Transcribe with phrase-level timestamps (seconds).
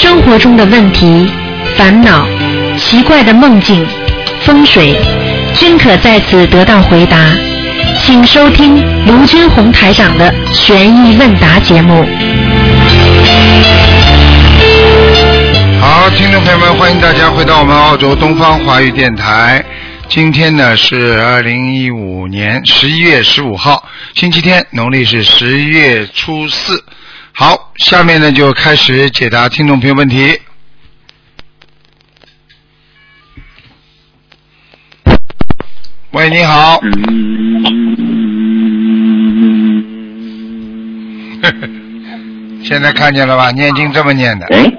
[0.00, 1.30] 生活中的问题、
[1.76, 2.26] 烦恼、
[2.78, 3.86] 奇怪的梦境、
[4.40, 4.96] 风水，
[5.54, 7.18] 均可在此得到回答。
[7.98, 12.02] 请收听卢军红台长的悬疑问答节目。
[15.82, 19.62] 好，听众朋友们，欢迎大家回到我们澳洲东方华语电台。
[20.08, 26.82] 今天呢是二零一五年十一月十五号，星期天，农历是十一月初四。
[27.40, 30.38] 好，下面呢就开始解答听众朋友问题。
[36.10, 36.78] 喂，你好。
[42.62, 43.50] 现在看见了吧？
[43.52, 44.44] 念经这么念的。
[44.48, 44.70] 哎，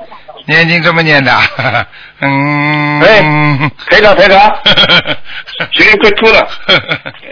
[0.45, 1.35] 念经这么念的。
[2.21, 3.01] 嗯。
[3.01, 4.55] 哎，台长台长，
[5.73, 6.47] 学员快吐了。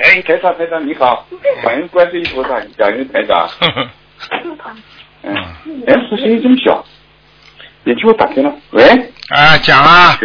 [0.05, 1.27] 哎，台长台长你好，
[1.63, 3.47] 感恩观世音菩萨，感恩台长。
[5.23, 5.33] 嗯，
[5.87, 6.83] 哎，这声音这么小，
[7.83, 8.53] 你替我打开了。
[8.71, 8.83] 喂，
[9.29, 10.17] 啊，讲啊。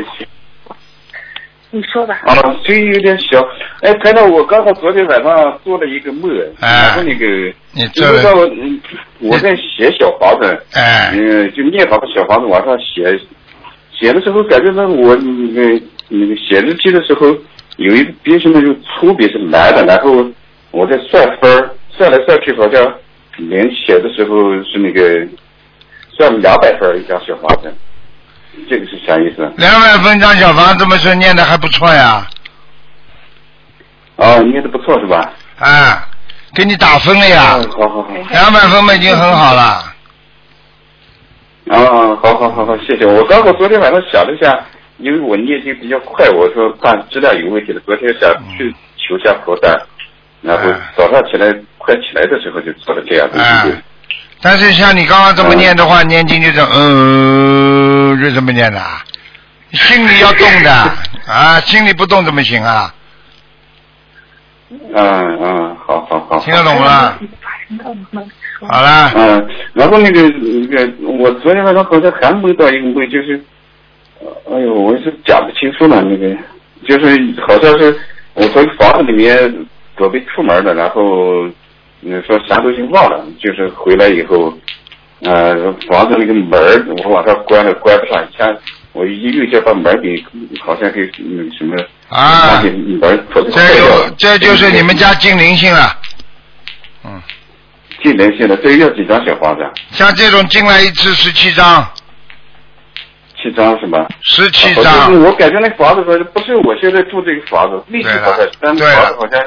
[1.71, 2.21] 你说吧。
[2.25, 3.41] 啊，声音有点小。
[3.81, 7.27] 哎，台长，我刚好昨天晚上做了一个梦，然后那个，
[7.73, 8.81] 你就做了是说，嗯
[9.19, 13.19] 我在写小房子，哎嗯，就念好的小房子往上写，
[13.93, 17.27] 写的时候感觉到我那个那个写日记的时候，
[17.79, 20.25] 有一个笔是那个粗笔是蓝的，然后
[20.71, 22.95] 我在算分儿，算来算去好像
[23.39, 25.27] 连写的时候是那个
[26.17, 27.75] 算两百分儿一张小房子，
[28.69, 29.53] 这个是啥意思？
[29.57, 32.27] 两百分张小房子，么说念的还不错呀。
[34.17, 35.33] 哦，念的不错是吧？
[35.59, 36.09] 啊，
[36.55, 37.57] 给你打分了呀。
[37.57, 38.09] 嗯好好好。
[38.31, 39.63] 两百分嘛已经很好了。
[41.69, 43.05] 啊，好好好好，谢谢。
[43.05, 44.65] 我刚好昨天晚上想了一下，
[44.99, 47.81] 因为我念经比较快，我说怕质量有问题了。
[47.85, 49.75] 昨天想去求下佛丹，
[50.45, 53.83] 然后早上起来快起来的时候就做了这样的事情。
[54.43, 59.03] 但是像你刚刚这么念的话，念经就是嗯，就这么念的啊，
[59.73, 60.71] 心里要动的
[61.27, 62.95] 啊，心里不动怎么行啊？
[64.71, 66.39] 嗯嗯，好好好。
[66.41, 67.19] 听得懂了？
[68.69, 73.43] 好了，嗯，然后那个那个，我昨天晚上好像还梦到一个梦，就是，
[74.21, 76.37] 呃哎呦，我是讲不清楚了，那个
[76.87, 77.99] 就是好像是
[78.35, 79.67] 我从房子里面
[79.97, 81.47] 准备出门了，然后
[82.01, 84.53] 你说啥东西忘了，就是回来以后，
[85.23, 88.53] 呃，房子那个门儿我往上关了，关不上，一下
[88.93, 90.25] 我一右脚把门给
[90.61, 91.77] 好像给嗯什么
[92.09, 92.63] 啊
[93.01, 95.99] 门这就这就是你们家进灵性了。
[97.05, 97.21] 嗯，
[98.03, 99.71] 进灵性了，这要几张小房子啊？
[99.91, 101.87] 像这种进来一次十七张，
[103.37, 104.07] 七张是吧？
[104.23, 105.23] 十七张像。
[105.23, 109.43] 我感觉那房子说不是我现在住这个房子，立体房子，但房子好像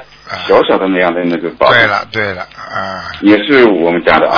[0.48, 3.12] 小小的那样的那个包，对了对了啊。
[3.22, 4.38] 也是我们家的啊。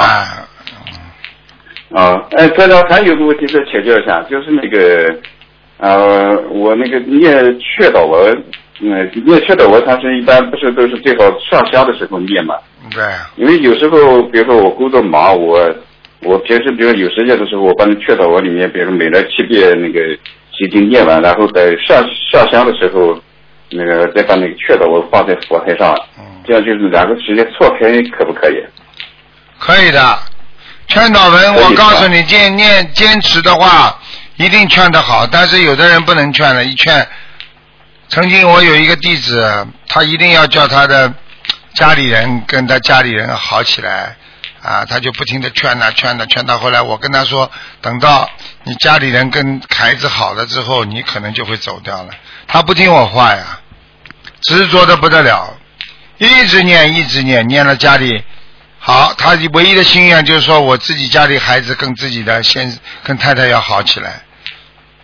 [1.92, 2.24] 啊，啊！
[2.38, 5.16] 哎，科长还有个问题再请教一下，就是那个
[5.78, 8.44] 呃，我那个念劝导文，
[8.82, 12.56] 嗯，念劝导文，它是一般不是都是最好上香的时候念嘛？
[12.94, 13.04] 对，
[13.38, 15.74] 因为有时候，比如说我工作忙，我
[16.24, 20.00] 我平时比如有时间的时候，我把那劝导文里面，比如说每来七遍那个
[20.52, 23.20] 心经念完，然后在上上香的时候，
[23.72, 25.96] 那个再把那个劝导文放在佛台上，
[26.46, 28.64] 这样就是两个直接错开，可不可以？
[29.60, 30.20] 可以的。
[30.88, 33.96] 劝导文，我告诉你，坚念坚持的话，
[34.38, 35.28] 一定劝得好。
[35.28, 37.08] 但是有的人不能劝了，一劝。
[38.08, 41.14] 曾经我有一个弟子，他一定要叫他的
[41.76, 44.16] 家里人跟他家里人好起来，
[44.64, 48.28] 啊，他就不停的劝呐、劝呐、劝到后来，我跟他说，等到
[48.64, 52.10] 你家里人跟孩子好了之后，你可能就会走掉了。
[52.52, 53.60] 他不听我话呀，
[54.42, 55.56] 执着的不得了，
[56.18, 58.24] 一直念一直念，念了家里
[58.80, 64.24] 好，他唯一的心愿就是说我自己家里孩子跟自己的先跟太太要好起来。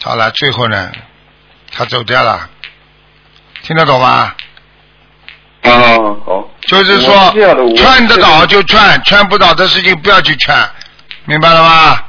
[0.02, 0.92] 好了，最后呢，
[1.72, 2.50] 他走掉了，
[3.62, 4.34] 听得懂吗？
[5.62, 5.72] 啊，
[6.26, 6.50] 好。
[6.68, 7.32] 就是说
[7.78, 10.56] 劝得倒就劝，劝不倒的事情不要去劝，
[11.26, 12.04] 明白了吗？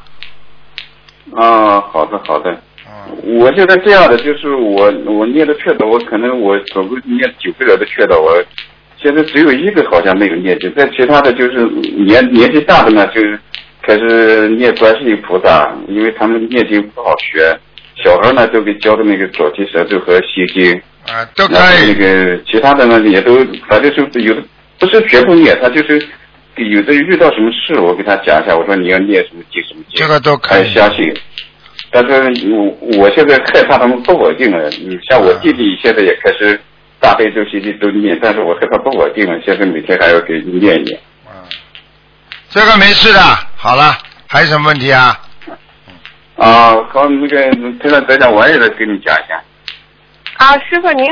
[1.36, 2.58] 啊，好的好的。
[2.96, 8.42] 嗯，我现在这样的，就是我我念的劝导，我可能我总共念九个人的劝导，我
[8.96, 11.66] 现在只有一个好像没有念经，但其他的就是
[12.06, 13.38] 年年纪大的呢，就是
[13.82, 17.58] 开始念观世音菩萨，因为他们念经不好学，
[18.02, 20.72] 小孩呢都给教的那个左提神咒和心经，
[21.06, 23.36] 啊，都可以那，个其他的呢也都
[23.68, 24.42] 反正是有的
[24.78, 26.00] 不是全部念，他就是
[26.56, 30.72] 有的遇到什么事，我给他讲一下，我说你要念什么经什么经，这个都可他以。
[30.72, 31.14] 相信。
[31.90, 32.12] 但是
[32.52, 34.68] 我我现在害怕他们不稳定了。
[34.70, 36.60] 你像我弟弟现在也开始
[37.00, 41.00] 大悲咒、心经都念，但是我害怕不稳定了，现在每天还要给念一念。
[41.26, 41.32] 嗯，
[42.50, 43.20] 这个没事的，
[43.56, 43.96] 好了，
[44.26, 45.20] 还有什么问题啊？
[46.36, 49.42] 啊，刚，那个台长再讲，我也来给你讲一下。
[50.36, 51.06] 啊，师傅您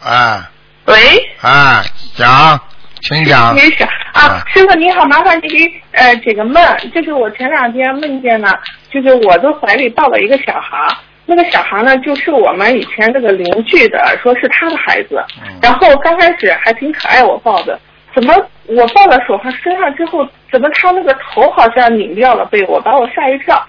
[0.00, 0.50] 好，啊
[0.86, 0.94] 喂，
[1.40, 1.84] 啊，
[2.16, 2.60] 讲，
[3.02, 3.54] 请讲。
[3.54, 6.60] 您是啊啊，师傅您好，麻烦您呃解个梦，
[6.92, 8.48] 就是我前两天梦见呢，
[8.94, 10.88] 就是我的怀里抱了一个小孩儿，
[11.26, 17.78] 那个小孩呢就是我们以前那个邻居的，说是他的孩子，嗯然后刚开始还挺可爱，我抱的，
[18.14, 18.34] 怎么
[18.66, 23.60] 我抱到手上身上之后，怎么他那个头好像拧掉了，被我把我吓一跳。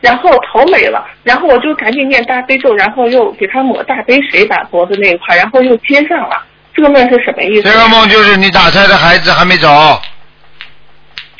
[0.00, 6.42] 然后头没了，然后我就赶紧念大悲咒，然后又给他抹大杯水把脖子那一块，然后又接上了。
[6.74, 7.70] 这个梦是什么意思？
[7.70, 9.68] 这个梦就是你打胎的孩子还没走，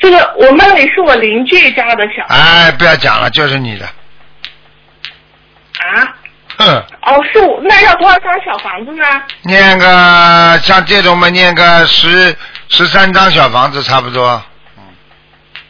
[0.03, 6.13] 这个我梦里是我邻居家的小孩哎，不要讲了，就是你的，啊。
[6.57, 9.05] 哼，哦，是我那要多少张小房子呢？
[9.43, 12.35] 念个像这种嘛，念个十
[12.67, 14.43] 十三张小房子差不多，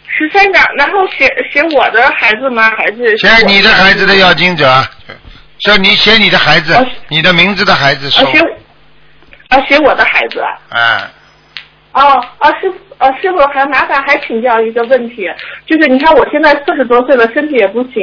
[0.08, 2.72] 十三张，然后写写我的孩子吗？
[2.76, 4.84] 还是写你的孩子的要经者，
[5.60, 8.24] 说你写你的孩子哦，你的名字的孩子写
[9.50, 11.08] 啊写我的孩子啊。
[11.94, 15.30] 哎，哦，啊师傅，啊师傅还麻烦还请教一个问题，
[15.66, 18.02] 就是你看我现在四十多岁了，身体也不行，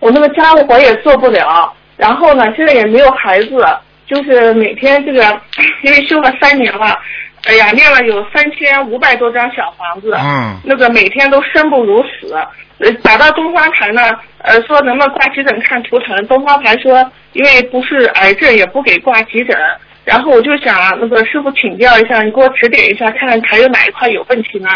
[0.00, 3.64] 我那个家务活也做不了，然后呢现在也没有孩子，
[4.06, 5.22] 就是每天这个
[5.82, 6.98] 因为修了三年了，
[7.44, 12.34] 哎呀念了有三千五百多张小房子，嗯，那个每天都生不如死。
[12.78, 14.02] 呃，打到东方台呢，
[14.42, 16.26] 呃，说能不能挂急诊看图腾？
[16.26, 19.56] 东方台说，因为不是癌症，也不给挂急诊。
[20.06, 24.70] 然后我就想那个师傅请教一下，你给我指点一下，看看还有哪一块有问题呢？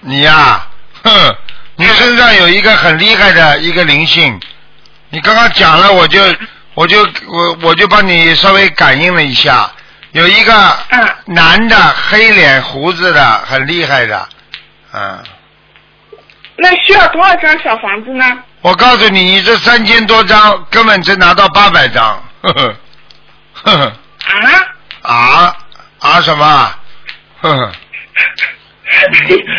[0.00, 0.66] 你呀、
[1.04, 1.36] 哼，
[1.76, 4.38] 你身上有一个很厉害的一个灵性，
[5.10, 6.20] 你刚刚讲了，我就
[6.74, 9.70] 我就我我就帮你稍微感应了一下，
[10.10, 14.28] 有一个啊男的黑脸胡子的很厉害的，
[14.92, 15.22] 嗯，
[16.56, 18.24] 那需要多少张小房子呢？
[18.62, 22.74] 我告诉你，你这三千多张根本只拿到八百张，呵呵，
[23.62, 23.92] 呵呵，
[24.26, 24.74] 啊？
[25.02, 25.56] 啊
[26.00, 26.44] 啊什么？
[27.40, 27.72] 呵呵，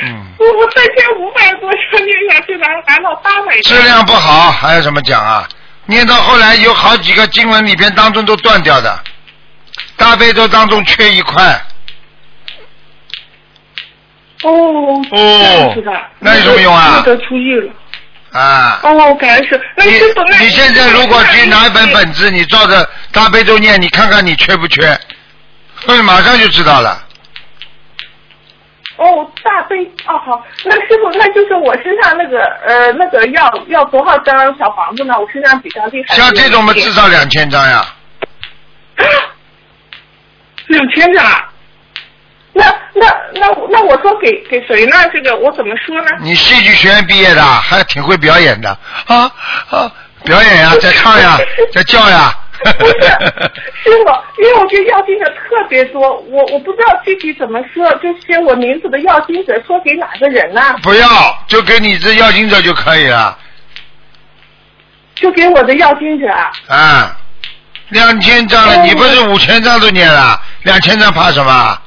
[0.05, 5.47] 嗯 我我三千五百多张念下去，拿拿到八百质量不好，还有什么讲啊？
[5.85, 8.99] 念到后来有好几个经文里边当中都断掉的，
[9.95, 11.43] 大悲咒当中缺一块。
[14.43, 14.49] 哦，
[15.11, 15.75] 哦
[16.19, 17.73] 那有什么用啊那得出狱了。
[18.37, 24.97] 啊，哦，感恩师，那你师傅，那你现在如果去拿一本本子，你照着大悲咒念，你看看你缺不缺？
[25.87, 27.03] 嗯，马上就知道了。
[28.97, 29.75] 哦，大悲
[30.05, 35.19] 哦好，那师傅，那就是我身上那个呃那个要要多少张小房子呢？
[35.19, 36.15] 我身上比较厉害。
[36.15, 37.85] 像这种嘛，至少两千张呀。
[40.67, 41.25] 两千张。
[42.57, 44.97] 那那那那我说给给谁呢？
[45.13, 46.07] 这个我怎么说呢？
[46.21, 48.69] 你戏剧学院毕业的，还挺会表演的
[49.05, 49.31] 啊
[49.69, 49.91] 啊！
[50.25, 51.37] 表演呀，在唱呀，
[51.71, 52.33] 在叫呀。
[52.79, 52.93] 不是，
[53.83, 60.75] 师傅，因为我这要经者特别多，我我不知道具体怎么说，就写我名字的要经者说给哪个人呢？
[60.81, 61.07] 不要，
[61.47, 63.37] 就给你这要经者就可以了
[65.13, 66.51] 就给我的要经者啊。
[66.67, 67.17] 啊。
[67.89, 70.41] 两千张了，哦你不是五千张都念了？
[70.63, 71.79] 两千张怕什么？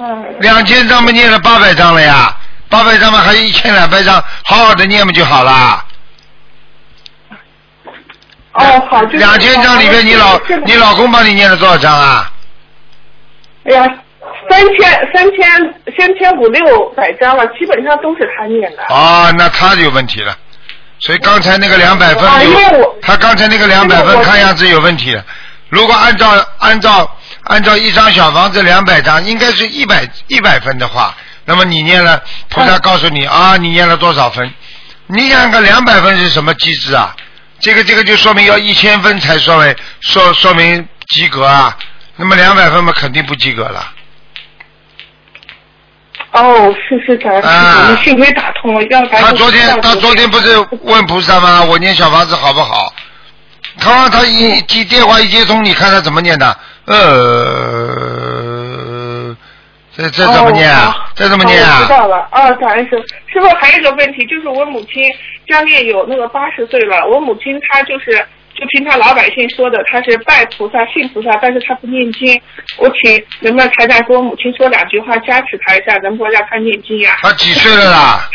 [0.00, 0.40] 嗯。
[0.40, 2.34] 两千张不念了八百张了呀？
[2.68, 5.84] 八百张嘛，还有一千两百张，好好的念不就好了？
[8.52, 12.32] 哦，好，就是两千张里面，你老你老公帮你念了多少张啊？
[13.64, 13.82] 哎呀，
[14.48, 18.82] 三千三千三千五六百张了，基本上都是他念的。
[18.88, 20.36] 哦，那他有问题了。
[21.00, 22.22] 所以刚才那个两百分
[23.00, 25.24] 他刚才那个两百分看样子有问题了。
[25.68, 27.10] 如果按照按照
[27.44, 34.52] 按照一张小房子两百张，应该是一百一百分的话，那么你念了，菩萨告诉你啊，你念了多少分？
[35.06, 37.14] 你想想看，两百分是什么机制啊？
[37.60, 41.76] 这个这个就说明要一千分才说为说说明及格啊。
[42.16, 43.92] 那么两百分嘛，肯定不及格了。
[46.32, 51.64] 哦，是是感恩师啊幸亏打通了，要不然他昨天他昨天不是问菩萨吗？
[51.64, 52.94] 我念小房子好不好？
[53.80, 56.56] 他他一接电话一接通，你看他怎么念的？
[56.90, 58.16] 呃，
[59.96, 60.94] 这这怎么念啊哦？
[61.14, 61.88] 这怎么念啊知？
[61.88, 63.02] 道了，啊，感恩师傅。
[63.32, 65.04] 师傅还有一个问题，就是我母亲
[65.48, 68.12] 将近有那个八十岁了，我母亲她就是
[68.54, 72.40] 就平常老百姓说的，她是拜菩萨信菩萨，但是她不念经。
[72.78, 78.28] 我请能不能台长给我母亲说两句话加持她一下，能不能让她念经呀、他几岁了啦？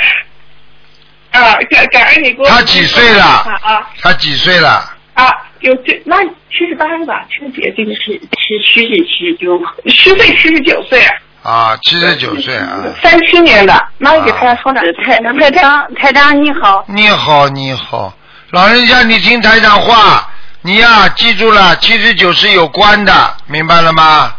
[1.31, 1.57] 啊？
[1.69, 4.95] 感感恩你给我他几岁了啊啊他几岁了？
[5.15, 5.29] 啊！
[5.65, 7.25] 有这那七十八是吧？
[7.29, 11.01] 七十几，这个是是虚岁七十九，虚岁七十九岁。
[11.41, 12.83] 啊，七十九岁啊。
[13.01, 14.81] 三七年的，妈给他说的。
[15.03, 16.85] 台台长，台长你好。
[16.87, 18.15] 你好，你好，
[18.51, 20.29] 老人家，你听台长话，
[20.61, 24.35] 你呀、记住了，七十九是有关的，明白了吗？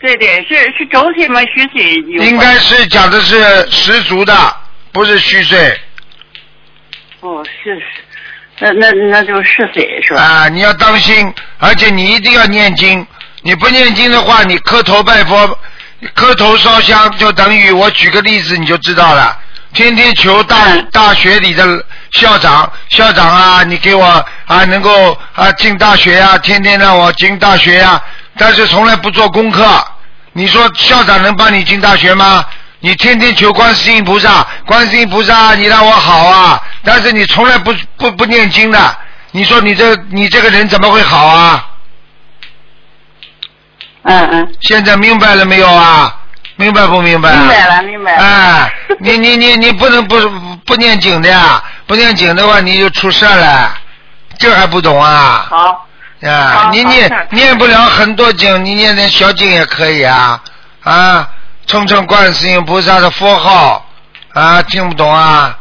[0.00, 1.40] 对对，是是整体吗？
[1.54, 4.34] 虚岁有应该是讲的是十足的，
[4.92, 5.78] 不是虚岁
[7.20, 7.84] 哦，是是，
[8.62, 10.22] 那那那就十岁是吧？
[10.22, 10.48] 啊！
[10.48, 13.04] 你要当心，而且你一定要念经。
[13.42, 15.58] 你不念经的话，你磕头拜佛、
[16.14, 19.36] 磕头烧香，就等于我举个例子你就知道了。
[19.72, 24.04] 天天求大、嗯大学里的校长，校长啊，你给我
[24.46, 28.00] 啊能够啊进大学呀、天天让我进大学呀、
[28.38, 29.64] 但是从来不做功课。
[30.34, 32.44] 你说校长能帮你进大学吗？
[32.82, 38.96] 你天天求观世音菩萨，观世音菩萨你让我好啊，但是你从来不不不念经的，
[39.30, 41.68] 你说你这你这个人怎么会好啊？
[44.02, 46.18] 嗯嗯，现在明白了没有啊？
[46.56, 47.38] 明白不明白、啊？
[47.38, 48.22] 明白了明白了。
[48.24, 50.16] 哎，你你你你不能不
[50.66, 53.72] 不念经的呀，不念经的话你就出事了，
[54.38, 55.46] 这还不懂啊？
[55.48, 55.86] 好，
[56.28, 60.42] 啊，你念念不了很多经，你念点小经也可以啊
[60.82, 61.28] 啊，
[61.66, 63.86] 冲冲观世音菩萨的佛号
[64.34, 65.58] 啊，听不懂啊？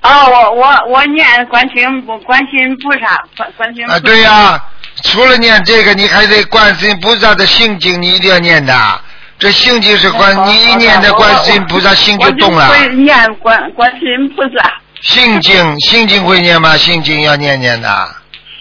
[0.00, 3.90] 啊，我我我念观世音菩观世音菩萨，观观世音。
[3.90, 4.62] 啊，对呀、
[5.04, 9.00] 除了念这个，你还得观世音菩萨的心经，你一定要念的。
[9.38, 14.72] 这心经是观，你一念的观世音菩萨心就动了会念观观世音菩萨，
[15.02, 16.76] 心经，心经会念吗？
[16.76, 18.08] 心经要念念的，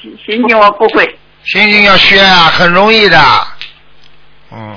[0.01, 1.17] 心心经我不会。
[1.45, 3.17] 心经要学啊，很容易的。
[4.51, 4.75] 嗯，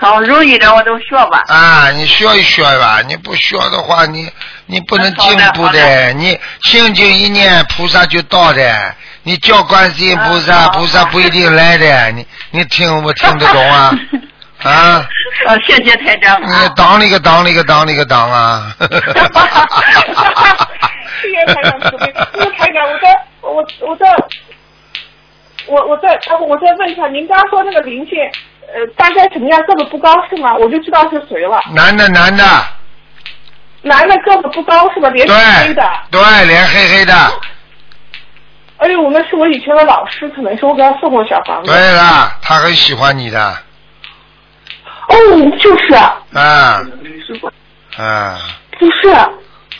[0.00, 1.42] 好容易的我都学吧。
[1.48, 4.30] 啊，你学一学吧，你不学的话，你
[4.66, 8.94] 你不能进步好的的你心经一念，菩萨就到的。
[9.24, 12.10] 你叫观世音菩萨，啊菩萨不一定来的。
[12.12, 13.92] 你你听我听得懂啊？
[14.62, 15.06] 啊？
[15.46, 16.40] 呃，谢谢台长。
[16.42, 18.74] 你当了一个当了一个当了一个当啊！
[21.20, 22.14] 谢谢台长慈悲。
[22.34, 23.06] 那个台长，我再
[23.42, 24.06] 我我再
[25.66, 28.16] 我我再呃我再问一下，您刚刚说那个灵性，
[28.74, 29.60] 呃，大概什么样？
[29.62, 30.54] 个子不高是吗？
[30.54, 31.58] 我就知道是谁了。
[31.74, 32.44] 男的男的，
[33.82, 35.08] 男的个子不高是吧？
[35.10, 35.34] 脸黑
[35.68, 35.82] 黑的。
[36.10, 37.14] 对，脸黑黑的。
[38.76, 41.70] 哎呦，那是我以前的老师，可能是我给他送过小房子。
[41.70, 43.56] 对了，他很喜欢你的，
[45.08, 45.16] 哦，
[45.58, 46.82] 就是啊，啊，
[47.96, 48.38] 啊。
[48.78, 49.14] 不是。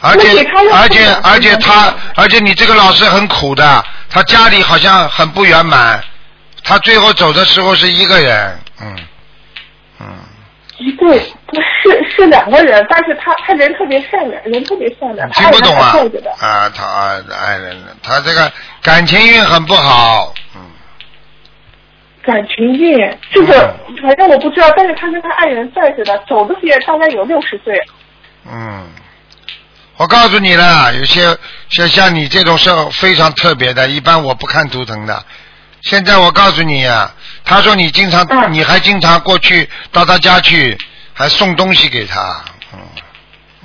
[0.00, 6.02] 而且而且而且他而且你这个老师很苦的，他家里好像很不圆满，
[6.68, 8.94] 他最后走的时候是一个人，嗯
[10.00, 10.06] 嗯，
[10.76, 15.96] 一对，不是是两个人，但是他他人特别善良，人特别善良，听不懂啊。
[16.38, 20.60] 啊，他爱爱人，他这个感情运很不好，嗯，
[22.22, 22.98] 感情运
[23.32, 23.52] 就是，
[24.02, 27.74] 反正我不知道，但是他跟他爱人在着的，走的时间大概有六十岁。
[28.46, 28.86] 嗯，
[29.96, 31.34] 我告诉你了，有些
[31.70, 35.24] 像像你这种是非常特别的，一般我不看图腾的。
[35.82, 38.52] 现在我告诉你啊，他说你经常，嗯。
[38.52, 40.76] 你还经常过去到他家去，
[41.14, 42.44] 还送东西给他，
[42.74, 42.80] 嗯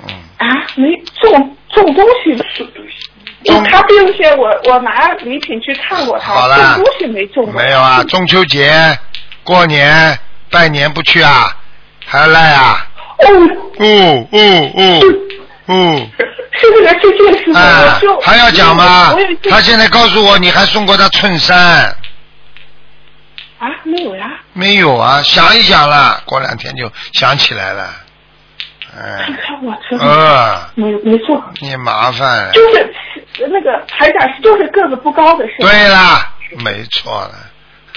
[0.06, 0.86] 嗯，啊，没
[1.20, 2.36] 送送东西，
[3.44, 7.52] 种他并且我我拿礼品去看过他，好了东西没种过。
[7.52, 8.96] 没有啊，中秋节、
[9.42, 10.18] 过年、
[10.50, 11.54] 拜年不去啊，
[12.06, 12.86] 还要赖啊？
[13.18, 13.26] 哦，
[13.78, 15.00] 哦哦哦
[15.66, 16.30] 哦，是。
[16.62, 19.14] 这个是这件事情，啊还要讲吗？
[19.50, 21.94] 他现在告诉我，你还送过他衬衫。
[23.64, 27.88] 啊没有呀，没有啊，想一想啦，过两天就想起来了。
[28.92, 32.52] 看嗯，看我这个，呃，没没错，你麻烦了。
[32.52, 32.88] 就是
[33.50, 35.68] 那个台长就是个子不高的是吧？
[35.68, 36.32] 对啦，
[36.64, 37.32] 没错了。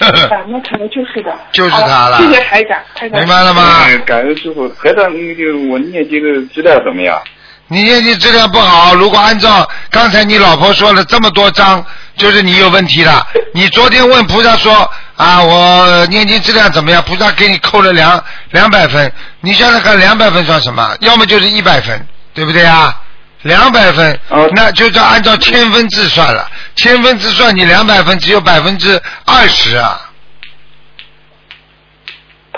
[0.00, 1.36] 那可能就是的。
[1.52, 3.18] 就是他了谢谢台长，台长。
[3.20, 3.62] 明白了吗？
[3.88, 4.68] 嗯，感恩师傅。
[4.70, 7.20] 台长，那个我念经的质量怎么样？
[7.68, 11.84] 你念经质量不好，如果按照刚才你老婆说了这么多章，
[12.16, 13.26] 就是你有问题了。
[13.52, 17.02] 你昨天问菩萨说啊，我念经质量怎么样？
[17.02, 20.96] 菩萨给你扣了两两百分，你想想看，两百分算什么？
[21.00, 22.98] 要么就是一百分，对不对啊？
[23.42, 30.00] 两百分，哦那就是按照千分制算了，千分制算你两百分只有百分之二十啊。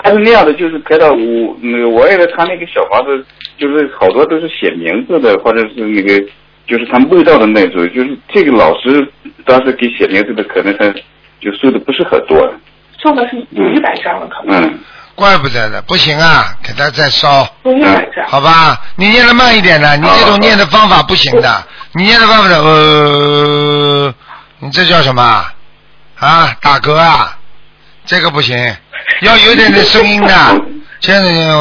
[0.03, 3.23] 他是那样的，就是开到，我那个我也在他那个小房子，
[3.61, 6.19] 就是好多都是写名字的，或者是那个
[6.65, 9.07] 就是他味道的那种，就是这个老师
[9.45, 10.85] 当时给写名字的，可能他
[11.39, 12.51] 就收的不是很多。
[12.99, 14.79] 送的是有一百张了，可能嗯，
[15.13, 17.47] 怪不得呢，不行啊，给他再烧。
[17.63, 18.27] 有一百张。
[18.27, 21.63] 好吧，你念的慢一点呢，你这种念的方法不行的，
[21.93, 24.11] 你念的方法呃，
[24.57, 25.53] 你这叫什么啊？
[26.17, 27.37] 啊，打嗝啊，
[28.05, 28.57] 这个不行，
[29.21, 30.61] 要有点点声音的。
[31.01, 31.57] 现在你我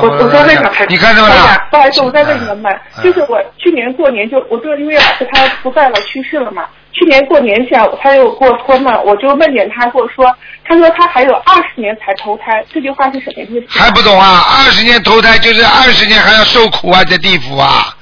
[0.00, 1.66] 我我再问一下台你看到台长了？
[1.70, 6.64] 不好意思，我再问你个问嗯，就是我去年过年就我这个因为老师他不在了，去世了嘛。
[6.92, 10.24] 去年过年前他又给我托梦，我就梦见他跟我说，
[10.64, 13.78] 他说他还有二十年才投胎，这句话是什么意思？
[13.78, 14.40] 还不懂啊？
[14.56, 17.94] 二十年投胎就是二十年还要受苦啊，在地府啊。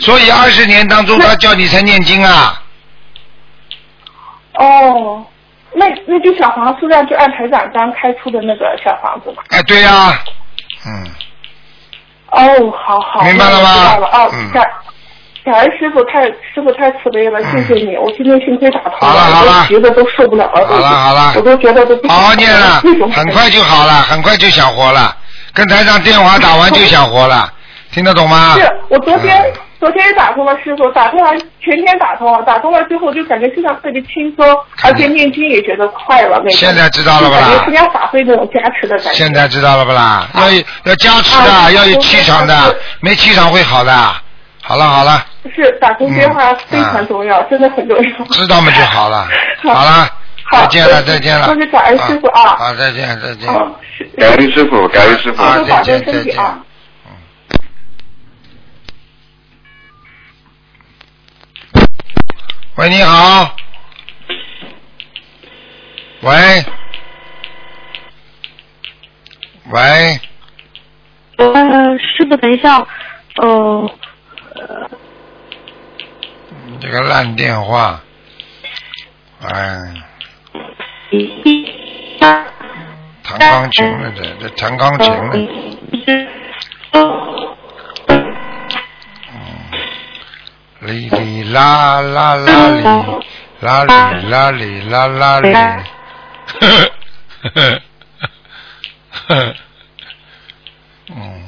[0.00, 2.60] 所以二十年当中，他叫你才念经啊。
[4.54, 5.24] 哦，
[5.74, 9.42] 那那就小房数量就按台长刚开出的那个小房子嘛。
[9.50, 10.18] 哎，对呀、
[10.86, 11.06] 嗯，
[12.30, 13.70] 哦，好好，明白了吗？
[13.74, 14.06] 那我知道了。
[14.12, 14.64] 哦嗯，感
[15.44, 21.32] 感恩师傅太师傅太慈悲了，谢谢你，我今天幸亏打通好了好了我都急得都受不了了，好了好了。
[21.34, 22.80] 我都觉得都不好好念了
[23.12, 25.16] 很快就好了，很快就想活了。
[25.54, 27.52] 跟台长电话打完就想活了，
[27.90, 28.54] 听得懂吗？
[28.54, 29.52] 是我昨天、嗯
[29.82, 34.46] 昨天也打通了师傅，打通完全天打通了，打通了之后就感觉身上特别轻松，
[34.84, 36.52] 而且念经也觉得快了那种。
[36.52, 39.12] 现在知道了吧啦就感觉参加法会那种加持的感觉。
[39.12, 40.28] 现在知道了不啦？
[40.36, 43.92] 要有要加持的，啊要有气场的是，没气场会好的。
[44.62, 45.20] 好了好了，
[45.52, 48.24] 是打通电话嗯非常重要，真的很重要。
[48.26, 49.26] 知道嘛就好了。
[49.64, 50.08] 好好了，
[50.52, 51.46] 再见了再见了。
[51.48, 53.52] 那就感恩师傅啊好，再见再见。
[54.16, 55.42] 感恩师傅，感恩师傅。
[55.42, 56.60] 啊师傅保重再见啊。
[62.82, 63.54] 喂，你好。
[66.22, 66.64] 喂。
[69.70, 70.20] 喂，
[71.36, 72.84] 呃，师傅，等一下，
[73.36, 73.88] 呃，
[76.66, 78.02] 你这个烂电话，
[79.42, 79.78] 哎，
[83.22, 85.36] 弹钢琴了这，这弹钢琴了。
[90.82, 92.82] 哩哩啦啦啦哩，
[93.60, 95.70] 啦哩啦哩啦啦哩，呵
[96.58, 96.92] 呵
[97.54, 97.80] 呵
[99.28, 99.54] 呵呵，
[101.14, 101.42] 嗯，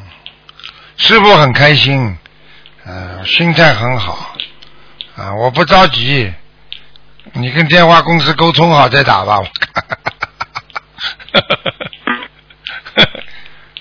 [0.96, 2.16] 师傅很开心，
[2.84, 4.36] 呃，心态很好，
[5.16, 6.32] 啊，我不着急，
[7.32, 9.46] 你跟电话公司沟通好再打吧，我。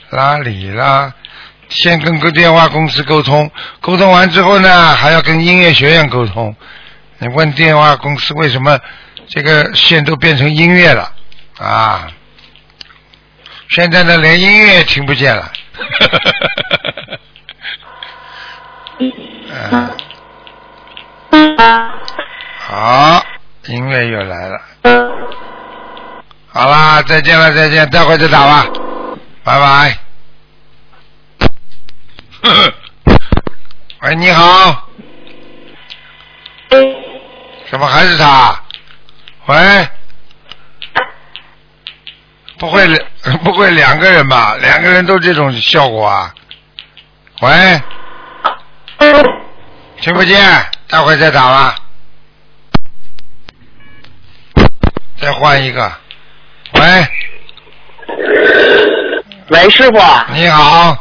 [0.10, 1.14] 看，啦哩啦。
[1.74, 3.50] 先跟个电话公司沟通，
[3.82, 6.56] 沟通完之后呢，还要跟音乐学院沟通。
[7.18, 8.80] 你问电话公司为什么
[9.28, 11.12] 这个线都变成音乐了
[11.58, 12.08] 啊？
[13.70, 15.52] 现在呢，连音乐也听不见了。
[19.00, 19.90] 嗯，
[22.60, 23.26] 好，
[23.66, 24.62] 音乐又来了。
[26.52, 28.68] 好啦，再见了，再见，待会再打吧，
[29.44, 30.03] 拜拜。
[34.02, 34.90] 喂，你好。
[37.72, 38.62] 怎么还是他？
[39.46, 39.88] 喂，
[42.60, 42.86] 不会
[43.44, 44.56] 不会两个人吧？
[44.58, 46.34] 两个人都这种效果啊？
[47.42, 47.82] 喂，
[50.02, 50.38] 听不见，
[50.90, 51.76] 待会再打吧。
[55.18, 55.90] 再换一个。
[56.74, 57.08] 喂，
[59.48, 60.34] 喂，师傅。
[60.34, 60.98] 你好。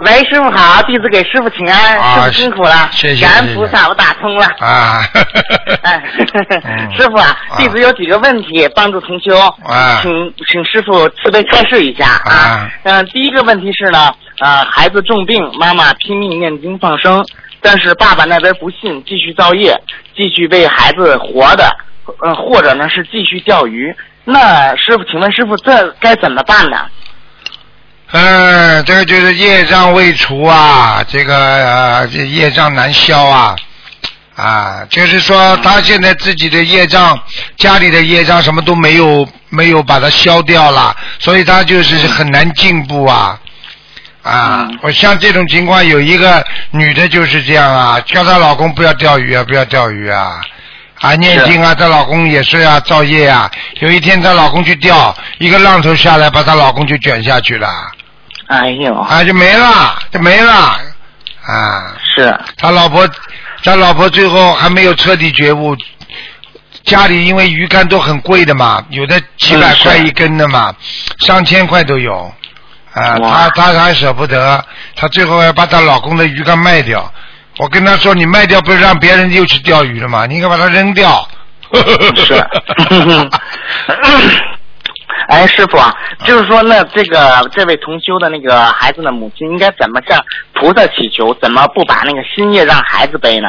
[0.00, 4.46] 喂，师傅好，弟子给师傅请安，啊师傅辛苦了，谢谢感恩菩萨，我打通了。
[4.58, 5.02] 啊，
[5.82, 6.02] 哎
[6.64, 10.10] 嗯，师傅啊，啊弟子有几个问题帮助同修，啊请
[10.48, 12.70] 请师傅慈悲开示一下啊啊。
[12.84, 14.10] 嗯，第一个问题是呢，
[14.40, 17.22] 呃，孩子重病，妈妈拼命念经放生，
[17.60, 19.76] 但是爸爸那边不信，继续造业，
[20.16, 21.68] 继续为孩子活的，
[22.22, 23.94] 呃，或者呢是继续钓鱼。
[24.24, 26.86] 那师傅，请问师傅这该怎么办呢？
[28.12, 33.54] 嗯，这个就是业障未除啊，这个呃，这业障难消啊，
[34.34, 37.16] 啊，就是说他现在自己的业障，
[37.56, 43.38] 家里的业障什么都没有没有把它消掉了，所以他就是很难进步啊。
[44.22, 50.40] 啊，嗯我像这种情况，有一个女的就是这样啊，叫她老公不要钓鱼啊，不要钓鱼啊，
[51.00, 53.48] 啊念经啊，她老公也是啊，造业啊。
[53.78, 57.68] 有一天她老公去钓，一个浪头下来，把她老公就卷下去了。
[58.50, 60.52] 哎呦，啊，就没了，就没了，
[61.46, 63.08] 啊，是，他老婆，
[63.62, 65.76] 他老婆最后还没有彻底觉悟，
[66.84, 70.74] 家里因为鱼竿都很贵的嘛，有的几百块一根的嘛，
[71.20, 72.32] 上千块都有，
[72.92, 73.48] 啊，哇。
[73.50, 74.64] 她她还舍不得，
[74.96, 77.08] 她最后要把她老公的鱼竿卖掉，
[77.58, 80.26] 我跟她说，你卖掉不是让别人又去钓鱼了吗？
[80.26, 81.28] 你应该把它扔掉。
[82.16, 82.44] 是。
[85.30, 90.18] 哎，师傅啊，就是说，那这个这位同修的那个孩子的母亲应该怎么向
[90.54, 91.32] 菩萨祈求？
[91.40, 93.48] 怎么不把那个心业让孩子背呢？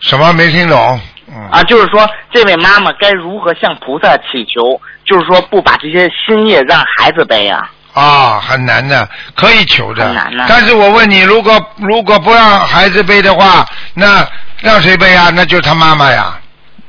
[0.00, 1.00] 什么没听懂？
[1.28, 1.48] 嗯。
[1.50, 4.78] 啊，就是说，这位妈妈该如何向菩萨祈求？
[5.06, 7.70] 就是说不把这些心业让孩子背啊？
[7.94, 10.04] 啊，很难的，可以求的。
[10.04, 14.26] 很难的但是我问你，如果如果不让孩子背的话，那
[14.60, 15.30] 让谁背啊？
[15.34, 16.38] 那就是他妈妈呀。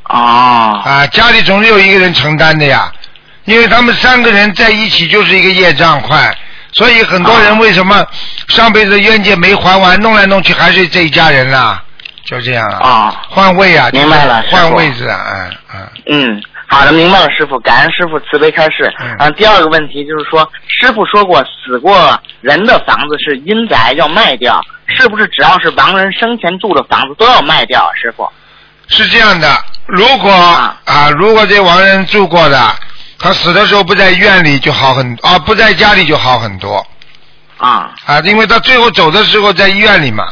[0.10, 2.92] 哦，啊，家里总是有一个人承担的呀，
[3.46, 6.36] 因为他们三个人在一起就是一个业障块，
[6.72, 8.06] 所以很多人为什么
[8.48, 11.84] 上辈子的冤结没还完，弄来弄去还是这一家人啦，
[12.26, 12.88] 就这样啊。
[12.88, 16.34] 啊换位啊，明白了就是换位置啊，嗯嗯。
[16.36, 18.92] 嗯，好的，明白了，师傅，感恩师傅慈悲开示。
[19.00, 27.92] 嗯啊，第二个问题就是说，师傅说过，死过人的房子是阴宅，要卖掉，是不是只要是亡人生前住的房子都要卖掉？
[27.94, 28.28] 师傅？
[28.88, 29.48] 是这样的，
[29.88, 32.76] 如果啊啊，如果这亡人住过的，
[33.20, 36.86] 他死的时候不在院里就好很啊，不在家里就好很多。
[37.58, 37.92] 啊。
[38.06, 40.28] 啊，因为他最后走的时候在医院里嘛，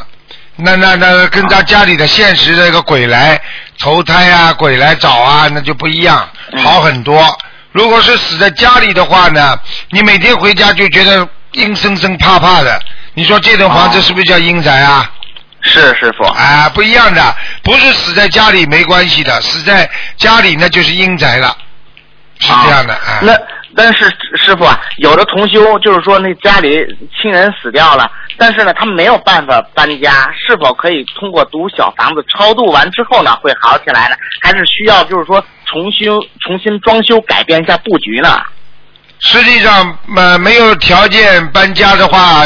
[0.56, 3.40] 那那那跟他家里的现实的一个鬼来
[3.80, 6.62] 投胎啊，鬼来找啊，那就不一样，嗯。
[6.62, 7.36] 好很多。
[7.72, 9.58] 如果是死在家里的话呢，
[9.90, 12.78] 你每天回家就觉得阴森森怕怕的，
[13.14, 14.02] 你说这栋房子哦。
[14.02, 15.10] 是不是叫阴宅啊？
[15.62, 16.24] 是师傅。
[16.24, 21.56] 啊，不一样的，不是死在家里没关系的，死在家里那就是阴宅了，
[22.42, 23.20] 是这样的啊。
[23.22, 23.32] 那
[23.74, 24.04] 但是
[24.36, 26.84] 师傅啊，有的同修就是说那家里
[27.20, 34.16] 亲人死掉了，但是呢他没有办法搬家，是否可以通过读小房子超度完之后呢会好起来呢？
[34.42, 38.42] 还是需要就是说重新重新装修改变一下布局呢？
[39.24, 42.44] 实际上，呃，没有条件搬家的话，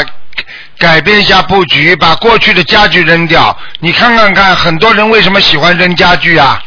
[0.77, 3.57] 改变一下布局，把过去的家具扔掉。
[3.79, 6.61] 你看看看，很多人为什么喜欢扔家具啊？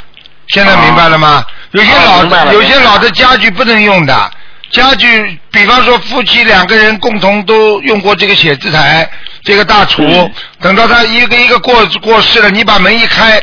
[0.52, 1.44] 现在明白了吗？
[1.72, 4.30] 有些老、有些老的家具不能用的，
[4.72, 9.08] 家具，比方说夫妻两个人共同都用过这个写字台，
[9.44, 13.40] 这个大厨，嗯等到他一个一个过过世了，你把门一开，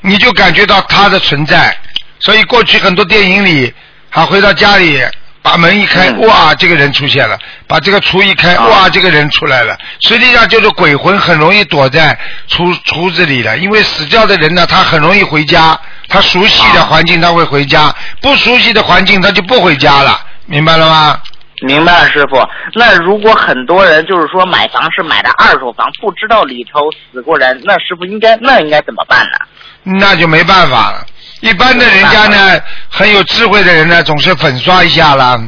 [0.00, 1.76] 你就感觉到他的存在。
[2.20, 3.74] 所以过去很多电影里，
[4.08, 5.02] 还回到家里，
[5.46, 7.36] 把门一开，嗯哇，这个人出现了；
[7.68, 9.78] 把这个厨一开，啊哇，这个人出来了。
[10.00, 15.78] 实际上就是鬼魂很容易躲在厨厨子里的，因为死掉的人呢，他很容易回家，
[16.08, 21.20] 他熟悉的啊环境他会回家，不熟悉的环境他就不回家了，明白了吗？
[21.62, 22.36] 明白了，师傅。
[22.74, 26.80] 那如果很多人就是说买房是买的二手房，不知道里头
[27.12, 29.38] 死过人，那师傅应该那应该怎么办呢？
[29.84, 31.06] 那就没办法了。
[31.40, 35.38] 一般的人家呢，很有智慧的人呢，总是粉刷一下啦，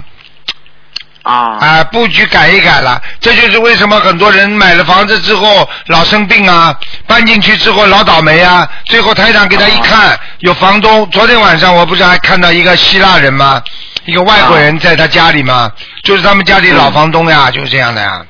[1.22, 3.00] 啊啊，布局改一改了。
[3.20, 6.74] 这就是为什么很多人买了房子之后老生病啊，
[7.06, 8.68] 搬进去之后老倒霉啊。
[8.84, 11.08] 最后台长给他一看，有房东。
[11.10, 13.62] 昨天晚上我不是还看到一个希腊人吗？
[14.04, 15.70] 一个外国人在他家里吗？
[16.02, 18.24] 就是他们家里老房东呀，就是这样的呀。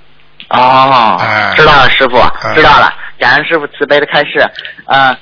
[0.49, 2.93] 哦哎，知道了，师傅哎，知道了。
[3.19, 4.51] 感恩师傅慈悲的开示。
[4.87, 5.15] 呃，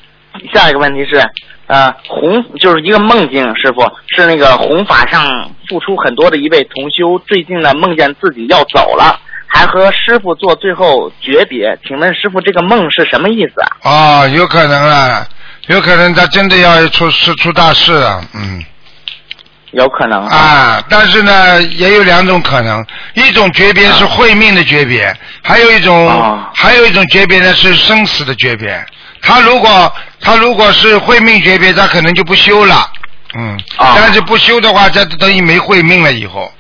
[0.55, 1.21] 下一个问题是，
[1.67, 3.83] 呃，弘就是一个梦境，师傅
[4.15, 11.79] 是那个弘法上付出很多的一位同修，最近呢梦见自己要走了，还和师傅做最后诀别。
[11.87, 14.23] 请问师傅，这个梦是什么意思啊？
[14.23, 15.27] 哦，有可能啊，
[15.67, 18.65] 有可能他真的要出事出大事了，嗯。
[19.73, 22.83] 有可能啊，但是呢，也有两种可能，
[23.15, 28.83] 一种诀别是会命的诀别，还有一种、啊还有一种诀别呢是生死的诀别。
[29.23, 32.91] 他如果他如果是会命诀别，他可能就不修了，
[33.37, 36.53] 嗯，啊但是不修的话，这等于没会命了以后，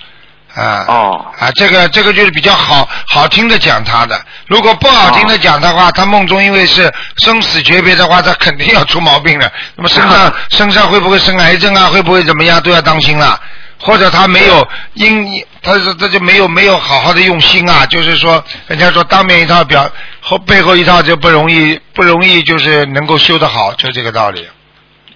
[0.55, 1.27] 啊，哦。
[1.38, 9.51] 啊，这个这个就是比较好好听的讲他的，如果不好听的讲的话，他梦中因为是生死诀别的话，他肯定要出毛病了。
[9.77, 11.87] 那么身上 身上会不会生癌症啊？
[11.87, 12.61] 会不会怎么样？
[12.62, 13.38] 都要当心了。
[13.79, 24.47] 或者他没有因，他是他就没有没有好好的用心啊，就是说，人家说当面一套表后背后一套就不容易不容易就是能够修得好，就这个道理。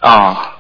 [0.01, 0.57] 啊，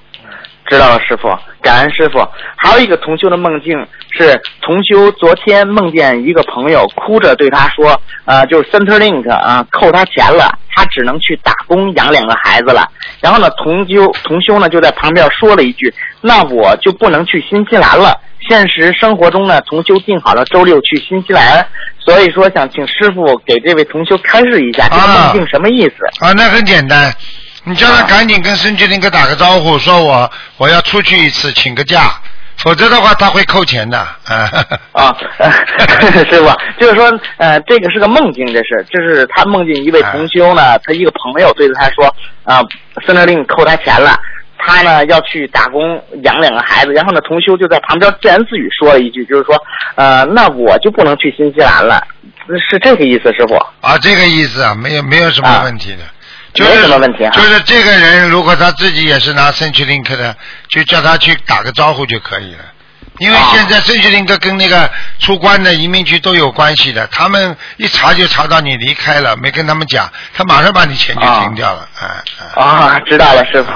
[0.70, 1.28] 知道了，师傅，
[1.60, 2.24] 感恩师傅。
[2.56, 3.76] 还有一个同修的梦境
[4.12, 12.86] 是，同修昨天梦见一个朋友哭着对他说，呃，就是 Centerlink 啊、扣他钱了，他只能去打工养两个孩子了。
[13.20, 18.16] 然后呢，同修同修呢就在旁边说了一句，那我就不能去新西兰了。
[18.48, 21.66] 现实生活中呢，同修定好了周六去新西兰，
[21.98, 25.94] 所以说想请师傅给这位同修开示一下这个梦境什么意思。
[26.24, 27.12] 啊，那很简单，
[27.64, 32.10] 你叫他啊赶紧跟申俊林哥打个招呼，说我我要出去一次，请个假，
[32.56, 33.98] 否则的话他会扣钱的。
[34.28, 34.48] 啊，
[34.92, 35.14] 啊，
[36.30, 42.06] 师傅，就是说，呃，这个是个梦境，这是，这是他梦见一位同修呢，他一个朋友对着他说，
[42.44, 42.62] 啊，
[43.06, 44.18] 森林令扣他钱了，
[44.58, 49.54] 他呢要去打工养两个孩子，然后呢，同修就在旁边自言自语说了一句，就是说，
[49.96, 52.02] 呃，那我就不能去新西兰了，
[52.70, 53.54] 是这个意思，师傅。
[53.82, 56.02] 啊，这个意思啊，没有没有什么问题的。
[56.52, 60.36] 就是没什么问题啊就是这个人，如果他自己也是拿 CenturyLink 的，
[60.68, 62.64] 就叫他去打个招呼就可以了。
[63.18, 72.62] 因为现在圣曲林克跟那个出关的移民局都有关系的，他们一查就查到你离开了，没跟他们讲，他马上把你钱就停掉了，啊啊。
[72.62, 73.70] 啊，知道了，师傅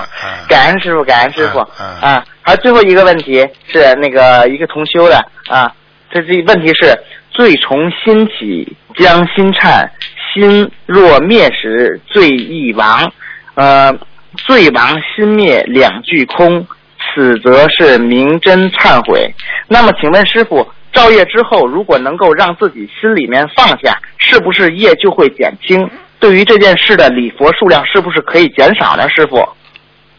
[0.49, 1.59] 感恩师傅，感恩师傅。
[1.59, 5.71] 啊，还有最后一个问题是那个一个同修的啊，
[6.11, 6.99] 这这问题是
[7.31, 9.87] 罪从心起，将心忏，
[10.35, 13.13] 心若灭时，罪亦亡。
[13.55, 13.97] 呃，
[14.37, 16.67] 罪亡心灭两俱空，
[16.99, 19.33] 此则是明真忏悔。
[19.69, 25.89] 那么，请问师傅，造业之后，如果能够让自己心里面放下，是不是业就会减轻？
[26.19, 29.09] 对于这件事的礼佛数量是不是可以减少呢？
[29.09, 29.49] 师傅？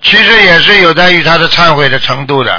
[0.01, 2.53] 其实也是有待于他的忏悔的程度的。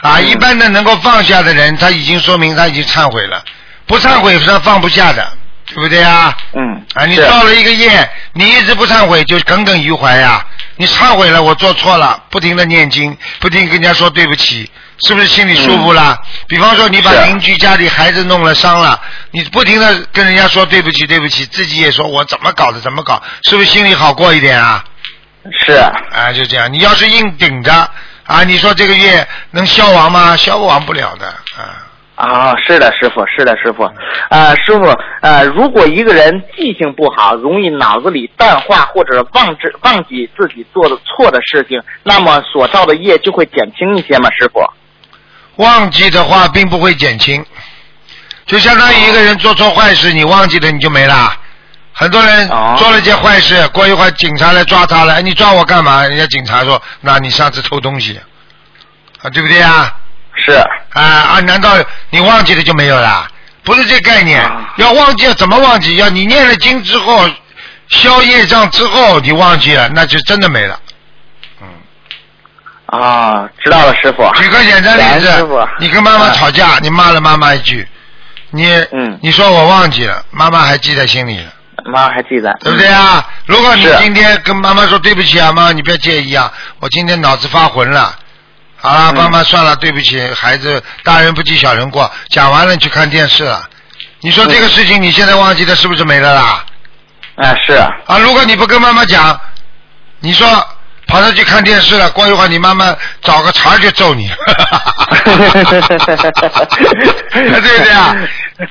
[0.00, 3.42] 啊，嗯一般的能够放下的人，他已经说明他已经忏悔了；
[3.86, 5.26] 不忏悔是他放不下的，
[5.74, 6.36] 对不对啊？
[6.54, 10.44] 嗯，啊，你是造了一个业，你一直不忏悔，就耿耿于怀呀。
[10.76, 14.68] 你忏悔了，我做错了，不停的念经，不停跟人家说对不起，
[15.06, 16.18] 是不是心里舒服了？
[16.48, 24.82] 比方说你把邻居家里孩子弄了伤了，你不停的跟人家说对不起对不起，自己也说我怎么搞的怎么搞，是不是心里好过一点啊？
[25.66, 26.72] 是啊，就这样。
[26.72, 27.90] 你要是硬顶着
[28.24, 30.36] 啊，你说这个月能消亡吗？
[30.36, 31.91] 消亡不了的啊。
[32.22, 33.82] 啊，是的，师傅，是的，师傅。
[34.30, 34.84] 呃，师傅，
[35.22, 44.30] 呃，如果一个人记性不好，容易脑子里淡化或者忘记忘记自己做的错的事情，那么所造的业就会减轻一些吗？
[44.38, 44.60] 师傅？
[45.56, 47.44] 忘记的话并不会减轻，
[48.46, 51.36] 就相当于一个人做错坏事，你忘记了你就没了。
[51.92, 56.06] 很多人哦做了件坏事，过一会儿警察来抓他了，哎，你抓我干嘛？
[56.06, 58.16] 人家警察说，那你上次偷东西，
[59.22, 59.92] 啊，对不对啊？
[60.34, 61.70] 是啊啊，难道
[62.10, 63.28] 你忘记了就没有了？
[63.64, 65.96] 不是这概念，啊要忘记怎么忘记？
[65.96, 67.28] 要你念了经之后，
[67.88, 70.80] 消业障之后，你忘记了，那就真的没了。
[71.60, 71.68] 嗯。
[72.86, 74.28] 啊，知道了，师傅。
[74.34, 77.86] 举个简单例子师傅，你跟妈妈啊吵架，你骂了妈妈一句，
[78.50, 81.52] 你嗯你说我忘记了，妈妈还记在心里了，
[81.84, 83.24] 妈还记得，对不对啊？
[83.46, 88.18] 如果你今天跟妈妈说对不起啊，妈妈你不要介意啊，我今天脑子发浑了。
[88.82, 92.10] 好了，嗯妈妈算了，对不起，孩子大人不计小人过。
[92.30, 93.68] 讲完了，你去看电视了。
[94.20, 96.64] 你说这个事情你现在忘记的，是不是没了啦？
[97.36, 99.40] 哎，是啊啊，如果你不跟妈妈讲，
[100.18, 100.46] 你说
[101.06, 104.30] 跑上去看电视了，过一会儿你妈妈找个茬儿就揍你，
[107.32, 108.16] 对不对啊？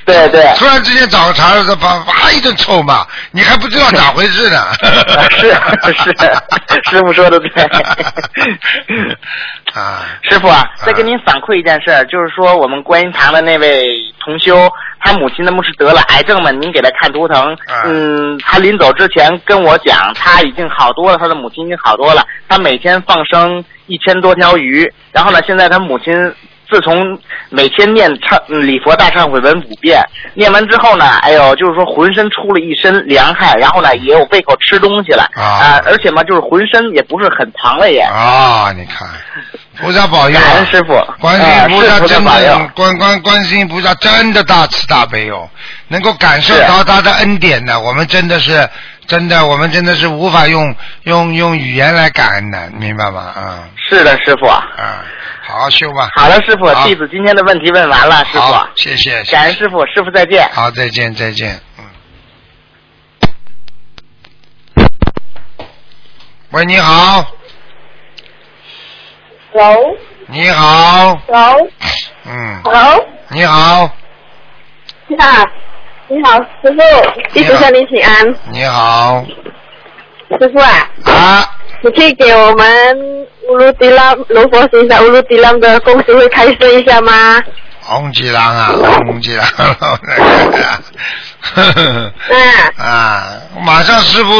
[0.06, 4.66] 对对，突然之间找个茬儿，他把哇一顿臭骂，你还不知道咋回事呢。
[5.30, 5.50] 是
[5.92, 7.48] 是，师傅说的对。
[9.74, 13.86] 啊，师傅啊，再跟您反馈一件事，就是说我们观音堂的那位
[14.24, 14.70] 同修，
[15.02, 26.34] 他母亲呢不是得了癌症嘛，您给他看图腾，啊嗯，他临走之前跟我讲，他已经好多了，他的母亲已经好多了，他每天放生一千多条鱼，然后呢，现在他母亲。
[26.70, 27.18] 自从
[27.50, 38.00] 每天念忏嗯礼佛大忏悔文五遍，念完之后呢，哎呦，就是说浑身出了一身凉汗，然后呢也有胃口吃东西了啊而且嘛就是浑身也不是很疼了也。
[38.00, 39.06] 啊，你看，
[39.80, 40.66] 菩萨保佑感啊恩！
[40.66, 45.48] 师傅，观世音菩萨真的保佑，观观观世音菩萨真的大慈大悲哦，
[45.88, 48.68] 能够感受到他的恩典的，我们真的是
[49.06, 53.20] 真的，我们真的是无法用用用语言来感恩的，明白吗？
[53.20, 54.46] 啊是的，师傅。
[54.46, 55.04] 啊，
[55.42, 56.08] 好好修吧。
[56.14, 60.48] 好了，师傅，弟子今天的问题问完了，师傅好，，谢谢，谢谢感恩师傅，师傅再见。
[60.52, 61.60] 好，再见，再见。
[61.78, 61.84] 嗯。
[66.50, 67.26] 喂，你好，
[69.52, 69.96] Hello，
[70.28, 71.68] 你好，Hello，
[72.24, 73.90] 嗯，Hello，你好，
[75.08, 75.44] 你好，
[76.08, 76.80] 你好，师傅，
[77.34, 78.34] 弟子向您请安。
[78.50, 79.24] 你好，
[80.40, 81.44] 师傅啊，啊，
[81.82, 87.42] 你可以给我们乌鲁迪拉罗佛行山乌鲁迪拉的公司会开设一下吗？
[87.82, 88.70] 红吉郎啊，
[89.06, 89.98] 红吉郎，呵呵
[91.56, 92.12] 嗯，
[92.78, 93.26] 啊，
[93.60, 94.32] 马上师傅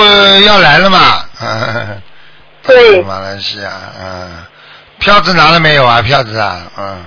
[0.46, 1.24] 要来了嘛，
[2.64, 3.02] 对。
[3.02, 3.70] 马来西亚，
[4.00, 4.30] 嗯，
[5.02, 6.00] 票子拿了没有啊？
[6.00, 7.04] 票子啊，嗯，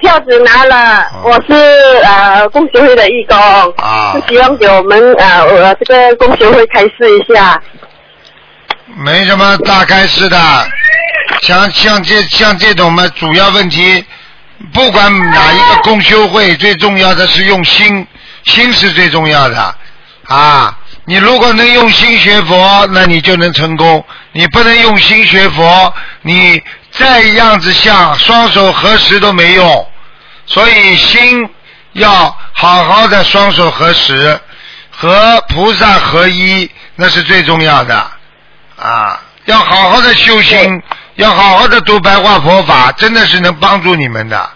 [0.00, 1.54] 票子拿了，哦我是
[2.02, 3.36] 呃工学会的义工，
[3.76, 7.62] 啊是希望给我们呃我这个工学会开示一下。
[8.96, 10.38] 没什么大开示的，
[11.42, 14.02] 像像这像这种嘛，主要问题，
[14.72, 18.06] 不管哪一个公修会，最重要的是用心，
[18.44, 19.74] 心是最重要的
[20.26, 20.78] 啊。
[21.04, 24.00] 你如果能用心学佛，那你就能成功；
[24.32, 26.62] 你不能用心学佛，你
[26.92, 29.88] 再样子像双手合十都没用。
[30.46, 31.48] 所以心
[31.94, 34.38] 要好好的双手合十，
[34.90, 38.06] 和菩萨合一，那是最重要的。
[38.76, 40.82] 啊，要好好的修心，
[41.16, 44.50] 要好好的读白话佛法，真的是能帮助你们的，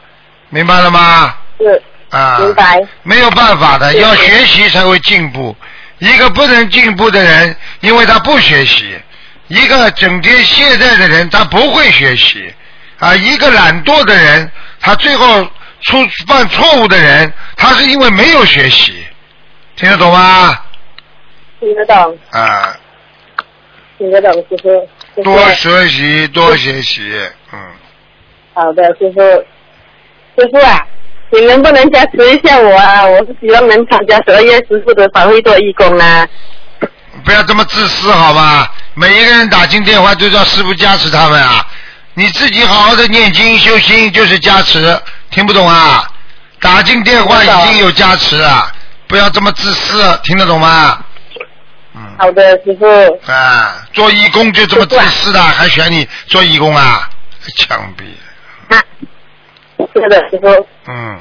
[0.51, 1.35] 明白了吗？
[1.59, 2.81] 是啊，明白。
[3.03, 5.57] 没有办法的，要学习才会进步。
[5.99, 8.85] 一个不能进步的人，因为他不学习；
[9.49, 12.53] 一个整天懈怠的人，他不会学习。
[12.99, 15.45] 啊，一个懒惰的人，他最后
[15.83, 19.07] 出犯错误的人，他是因为没有学习。
[19.77, 20.59] 听得懂吗？
[21.61, 22.75] 听得懂，啊，
[23.99, 25.23] 听得懂，师傅。
[25.23, 27.13] 多学习，多学习，
[27.53, 27.59] 嗯。
[28.55, 29.21] 好的，师傅。
[30.39, 30.87] 师傅啊，
[31.31, 33.05] 你能不能加持一下我啊？
[33.05, 36.27] 我是希望能参加十二月师傅的法会做义工啊。
[37.25, 38.73] 不要这么自私好吧？
[38.95, 41.67] 每一个人打进电话都叫师傅加持他们啊！
[42.15, 44.99] 你自己好好的念经修心就是加持，
[45.31, 46.09] 听不懂啊？
[46.61, 48.71] 打进电话已经有加持了，
[49.07, 51.05] 不要这么自私，听得懂吗？
[51.95, 52.87] 嗯好的，师傅。
[53.31, 57.09] 啊，做义工就这么自私的，还选你做义工啊？
[57.57, 58.05] 枪毙！
[59.79, 60.67] 是的，师傅。
[60.87, 61.19] 嗯，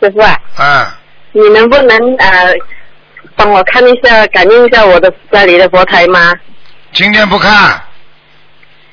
[0.00, 0.98] 师傅啊，啊，
[1.32, 2.52] 你能不能呃
[3.36, 6.34] 帮我看一下、感应一下我的家里的佛台吗？
[6.92, 7.82] 今天不看，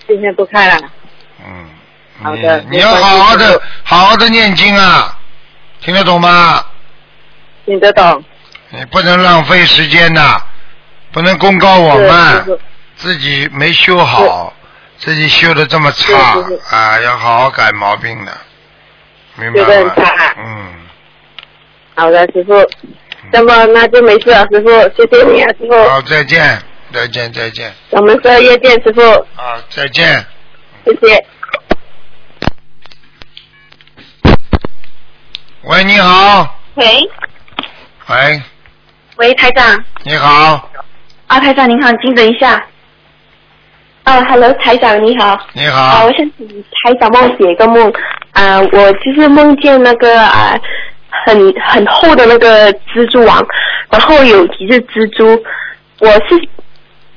[0.08, 0.90] 今天不看了。
[1.46, 1.70] 嗯，
[2.24, 2.60] 好的。
[2.70, 5.18] 你要好好的、好好的念经啊，
[5.82, 6.64] 听得懂吗？
[7.66, 8.24] 听得懂。
[8.70, 10.42] 你不能浪费时间呐，
[11.12, 12.60] 不能公告我是们
[12.96, 14.54] 自己没修好，
[14.98, 16.14] 自己修的这么差
[16.70, 18.32] 啊，要好好改毛病的，
[19.40, 20.36] 明白修得很差？
[20.38, 20.74] 嗯，
[21.96, 22.54] 好的，师傅。
[23.32, 25.90] 那么那就没事了，师傅，谢谢你啊，师傅。
[25.90, 26.60] 好，再见，
[26.92, 29.02] 再见，再见，我们十二月见，师傅，
[29.36, 30.26] 啊，再见。
[30.86, 31.26] 谢谢。
[35.64, 36.86] 喂，你好，喂
[38.08, 38.42] 喂，
[39.18, 40.70] 喂，台长你好，
[41.28, 42.66] 啊，台长您好，请等一下。
[44.06, 45.28] 啊，Hello，台长你好。
[45.28, 47.94] 啊，你好我，想请台长帮我解一个梦。
[48.32, 50.60] 啊，我就是梦见那个啊，
[51.26, 53.46] 很很厚的那个蜘蛛网，
[53.90, 55.44] 然后有几只蜘蛛。
[56.00, 56.48] 我是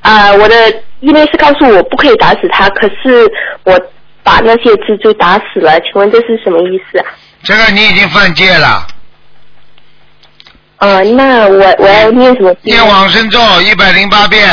[0.01, 0.71] 啊，我的
[1.01, 3.31] 意念是告诉我不可以打死它，可是
[3.65, 3.81] 我
[4.23, 5.79] 把那些蜘蛛打死了。
[5.81, 7.07] 请问这是什么意思啊？
[7.45, 8.87] 这个你已经犯戒了，
[10.79, 12.55] 呃，那我我要念什么？
[12.63, 14.49] 念往生咒一百零八遍，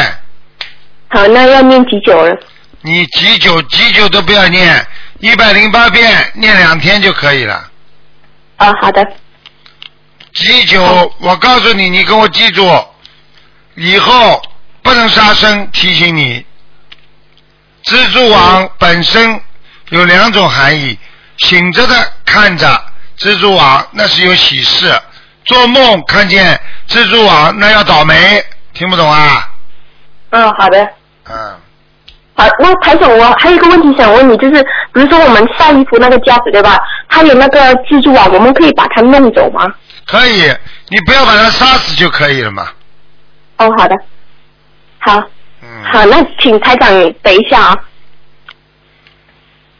[1.08, 2.36] 好，那要念几久了？
[2.82, 4.88] 你几久几久都不要念，
[5.20, 7.70] 一百零八遍念两天就可以了。
[8.58, 9.06] 啊，好的。
[10.34, 11.14] 几久？
[11.20, 12.88] 我告诉你，你给我记住，
[13.76, 14.42] 以后
[14.82, 15.70] 不能杀生。
[15.72, 16.46] 提醒你，
[17.84, 19.42] 蜘蛛网本身
[19.90, 20.98] 有两种含义：
[21.38, 22.82] 醒着的看着
[23.18, 24.90] 蜘蛛网，那是有喜事；
[25.46, 28.42] 做梦看见蜘蛛网，那要倒霉。
[28.74, 29.50] 听不懂啊？
[30.30, 30.88] 嗯，好的。
[31.28, 31.59] 嗯，
[32.40, 36.80] 好，那台长，我还有一个问题想问你，就是比如说我们晒衣服那个架子对吧？
[37.10, 39.68] 它有那个蜘蛛网，我们可以把它弄走吗？
[40.06, 40.44] 可以，
[40.88, 42.70] 你不要把它杀死就可以了嘛。
[43.58, 43.96] 哦，好的。
[45.00, 45.22] 好。
[45.62, 45.68] 嗯。
[45.84, 46.90] 好，那请台长
[47.22, 47.78] 等一下啊。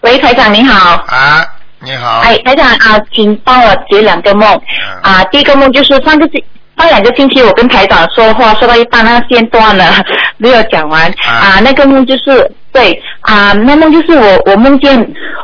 [0.02, 0.96] 喂，台长你好。
[1.08, 1.46] 啊，
[1.80, 2.20] 你好。
[2.20, 4.62] 哎，台长啊，请帮我解两个梦。
[5.02, 6.44] 啊，第一个梦就是上个星
[6.80, 9.86] 上两个星期我跟台长说话说到一半，那个线断了，
[10.38, 11.08] 没有讲完。
[11.26, 14.98] 啊，那个梦就是对啊，那梦就是我我梦见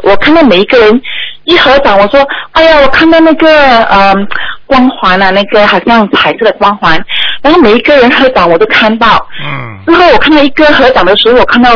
[0.03, 1.01] 我看到每一个人
[1.43, 4.13] 一合掌，我说哎呀，我看到那个呃
[4.65, 7.03] 光环啊，那个好像彩色的光环，
[7.41, 9.27] 然后每一个人合掌我都看到。
[9.43, 9.75] 嗯。
[9.85, 11.69] 之后我看到一个合掌的时候，我看到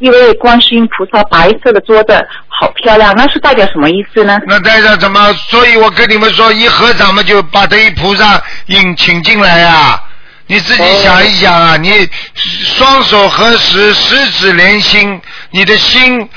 [0.00, 4.38] 一位观世音菩萨白色的桌子，好漂亮，那是代表什么意思呢？
[4.46, 5.32] 那代表什么？
[5.34, 10.02] 所以我跟你们说，一合掌嘛，就把这一菩萨引请进来呀、
[10.46, 16.28] 你自己想一想啊，你双手合十，十指连心，你的心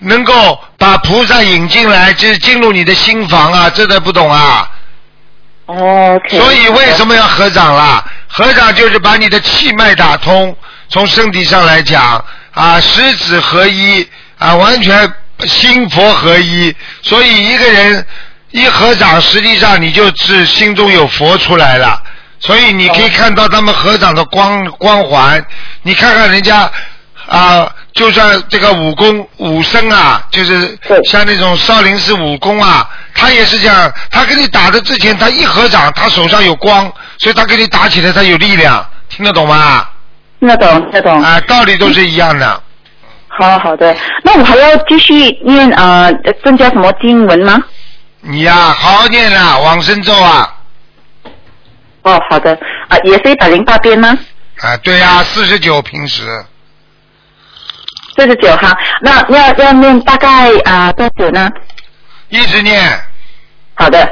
[0.00, 4.66] 能够把菩萨引进来，就是进入你的心房啊，这都不懂啊？
[5.66, 6.18] 哦。
[6.26, 8.02] 所以为什么要合掌啦？
[8.28, 10.56] 合掌就是把你的气脉打通，
[10.88, 12.24] 从身体上来讲
[12.60, 14.06] 啊，十指合一
[14.38, 15.10] 啊，完全
[15.46, 16.74] 心佛合一。
[17.00, 18.06] 所以一个人
[18.50, 22.02] 一合掌，实际上你就是心中有佛出来了。
[22.38, 25.42] 所以你可以看到他们合掌的光光环，
[25.82, 26.70] 你看看人家
[27.26, 39.88] 啊，就算这个武功武僧啊，就是像那种少林寺武功啊，他也是这样，他跟你打的之前，他一合掌，他手上有光，所以他跟你打起来他有力量，听得懂吗？
[40.40, 41.22] 听得懂，听得懂。
[41.22, 42.62] 啊，道理都是一样的。
[43.28, 45.14] 好好的，那我还要继续
[45.44, 46.12] 念呃
[46.44, 47.62] 增加什么经文吗？
[48.22, 50.56] 你呀、好好念啦，往生咒啊，
[52.02, 52.52] 哦，好的，
[52.88, 54.18] 啊，也是一百零八遍吗？
[54.60, 56.26] 啊，对呀、四十九平时，
[58.16, 61.48] 四十九哈，那要要念大概啊、多久呢？
[62.28, 62.78] 一直念。
[63.74, 64.06] 好的，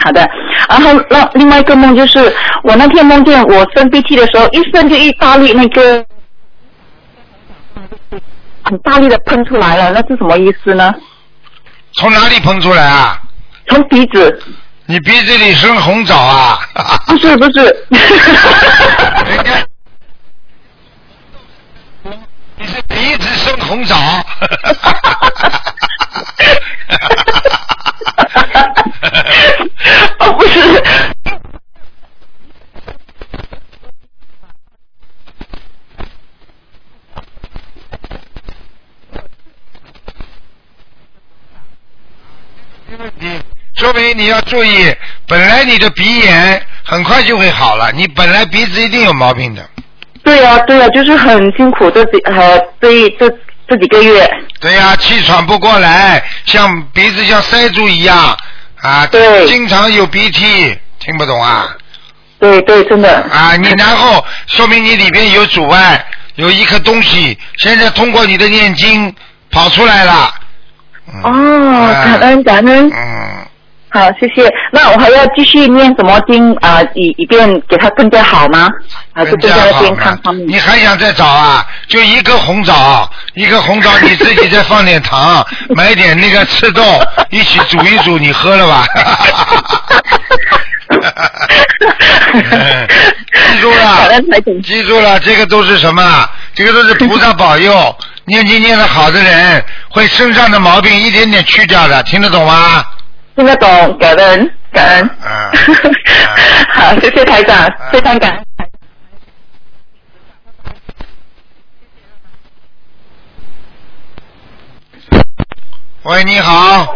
[0.00, 0.28] 好的。
[0.68, 2.18] 然后那另外一个梦就是，
[2.64, 6.04] 我那天梦见我生鼻涕的时候，一生就一大力那个
[8.62, 10.94] 很大力的喷出来了，那是什么意思呢？
[11.92, 13.20] 从哪里喷出来啊？
[13.68, 14.42] 从鼻子。
[14.86, 16.58] 你鼻子里生红枣啊？
[17.06, 17.60] 不是不是。
[17.90, 19.64] 人家
[22.56, 23.96] 你是鼻子生红枣。
[30.20, 30.82] 哦，不是。
[43.18, 43.40] 你
[43.74, 44.94] 说明你要注意，
[45.26, 49.66] 本来你的鼻炎很快就会好了，你本来鼻子一定有毛病的。
[50.22, 53.28] 对呀、对呀、就是很辛苦这几呃这一这
[53.66, 54.28] 这几个月。
[54.60, 58.36] 对呀、气喘不过来，像鼻子像塞住一样
[58.82, 61.76] 啊，对经常有鼻涕，听不懂啊？
[62.38, 63.20] 对对，真的。
[63.30, 66.02] 啊，你然后说明你里边有阻碍，
[66.36, 69.14] 有一颗东西，现在通过你的念经
[69.50, 70.34] 跑出来了。
[71.22, 72.90] 哦，感恩感恩。
[72.90, 73.19] 嗯。
[73.92, 74.48] 好，谢谢。
[74.70, 78.68] 那我还要继续念什么经啊、以以便给他更加好吗？
[79.12, 80.46] 啊，是更加的健康方面。
[80.48, 81.66] 你还想再找啊？
[81.88, 86.82] 就一个红枣，一个红枣， 你自己再放点糖，买点那个赤豆，
[87.30, 88.86] 一起煮一煮，你喝了吧。
[93.32, 94.20] 记住了，
[94.62, 96.28] 记住了，这个都是什么？
[96.54, 102.84] 这个都是菩萨保佑，念经念的好的人，会身上的毛病一点点去掉的，听得懂吗？
[103.40, 105.10] 听得懂，感恩感恩。
[105.24, 105.50] 啊
[106.74, 108.44] 好，谢谢台长，非常感恩。
[116.02, 116.94] 喂，你好，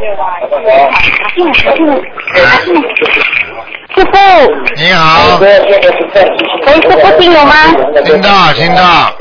[3.95, 4.13] 师傅。
[4.77, 5.65] 你好，喂，师
[6.91, 7.55] 傅听我吗？
[8.05, 9.17] 听到听到，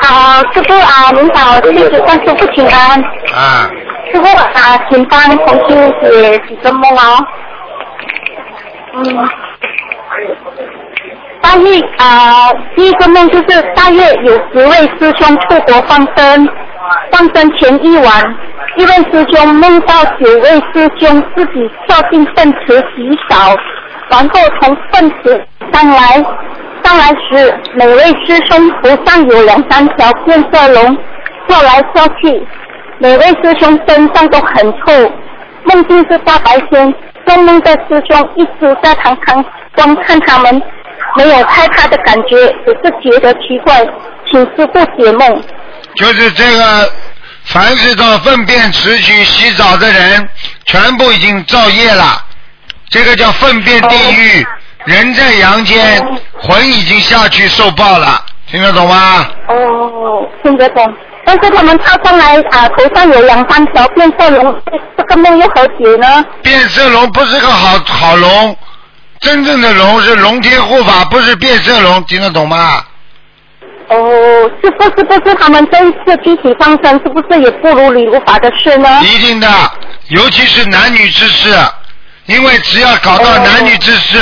[0.00, 3.02] 啊，师傅啊，您好，弟子向师傅请安。
[3.34, 3.70] 啊，
[4.12, 7.26] 师傅啊，请帮同修写几个梦哦。
[8.94, 9.28] 嗯。
[11.40, 16.48] 大约啊，第一个梦就是大约有十位师兄出国放生，
[17.10, 18.36] 放生前一晚，
[18.76, 23.56] 一位师兄梦到九位师兄自己跳进粪池洗澡，
[24.10, 26.24] 然后从粪池上来，
[26.88, 30.96] 上来时每位师兄头上有两三条变色龙，
[31.46, 32.42] 跳来跳去，
[32.98, 35.12] 每位师兄身上都很臭，
[35.64, 36.90] 梦境是大白天，
[37.26, 40.62] 做梦的师兄一直在堂堂观看他们。
[41.14, 43.86] 没有害怕的感觉，只是觉得奇怪，
[44.30, 45.42] 请师傅解梦。
[45.96, 46.90] 就是这个，
[47.44, 50.26] 凡是到粪便池去洗澡的人，
[50.64, 52.24] 全部已经造业了。
[52.88, 54.46] 这个叫粪便地狱，
[54.88, 56.02] 人在阳间，
[56.40, 59.28] 魂已经下去受报了，听得懂吗？
[59.46, 60.94] 哦，听得懂。
[61.26, 64.62] 但是他们跳上来啊，头上有两三条变色龙，
[64.96, 66.24] 这个梦又何解呢？
[66.42, 68.56] 变色龙不是个好好龙，
[69.20, 72.82] 真正的龙是龙天护法，不是变色龙，听得懂吗？
[73.88, 79.02] 哦，是不是不是他们这一次集体放生，是不是也不如理无法的事呢？
[79.02, 79.46] 一定的，
[80.08, 81.54] 尤其是男女之事，
[82.24, 84.18] 因为只要搞到男女之事，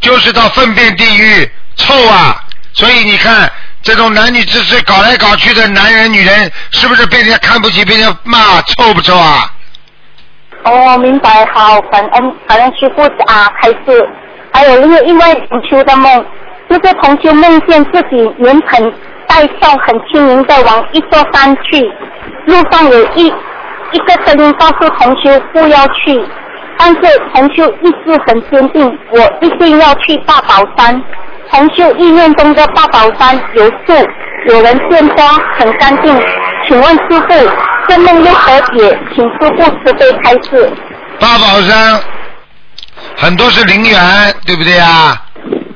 [0.00, 2.36] 就是到粪便地狱，臭啊！
[2.72, 3.50] 所以你看，
[3.82, 9.52] 这种男女之事搞来搞去的男人女人，是不是被人家看不起，被人家骂，臭不臭啊？
[10.64, 14.08] 哦，明白，好，感恩感恩师傅啊，开始。
[14.52, 16.26] 还有另外一位同修的梦，
[16.68, 18.92] 就是同修梦见自己原本
[19.26, 21.80] 带跳很轻盈的往一座山去，
[22.46, 23.26] 路上有一
[23.92, 26.20] 一个声音告诉同修不要去，
[26.82, 27.00] 但是
[27.34, 31.02] 同修意志很坚定，我一定要去大宝山。
[31.50, 33.92] 同修意念中的大宝山有树，
[34.46, 36.18] 有人献花，很干净。
[36.66, 37.50] 请问师傅，
[37.86, 38.98] 这梦又何解？
[39.14, 40.72] 请师傅慈悲开示。
[41.20, 42.00] 八宝山
[43.14, 45.22] 很多是陵园，对不对啊？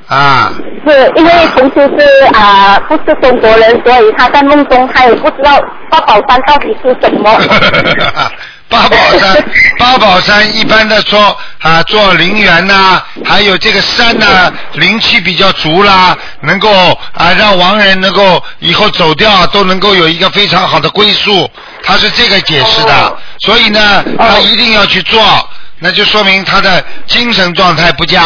[0.08, 0.52] 啊，
[0.86, 7.30] 是因为同修是啊、不是中国人，所以他在梦中他也不知道八宝山到底是什么。
[8.68, 9.44] 八宝山，
[9.78, 16.70] 八宝山一般的说啊，做陵园呐、还有这个山呐、灵气比较足啦，能够
[17.12, 21.48] 啊让亡人能够以后走掉都能够有一个非常好的归宿，
[21.82, 25.48] 他是这个解释的，所以呢，他一定要去做，
[25.78, 28.22] 那就说明他的精神状态不佳。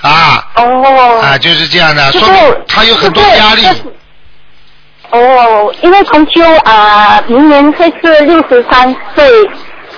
[0.00, 0.44] 啊。
[0.56, 3.66] 哦，啊，就是这样的，说明他有很多压力
[5.10, 9.26] 哦，因为同秋啊、明年会是六十三岁，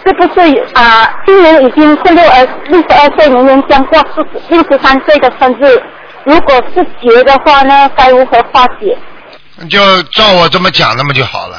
[0.05, 0.41] 是不是
[0.75, 5.83] 啊、今年已经是六二六十二岁，明年将过四十六十三岁的生日。
[6.25, 8.97] 如果是结的话呢，该如何化解？
[9.69, 11.57] 就照我这么讲，那么就好了。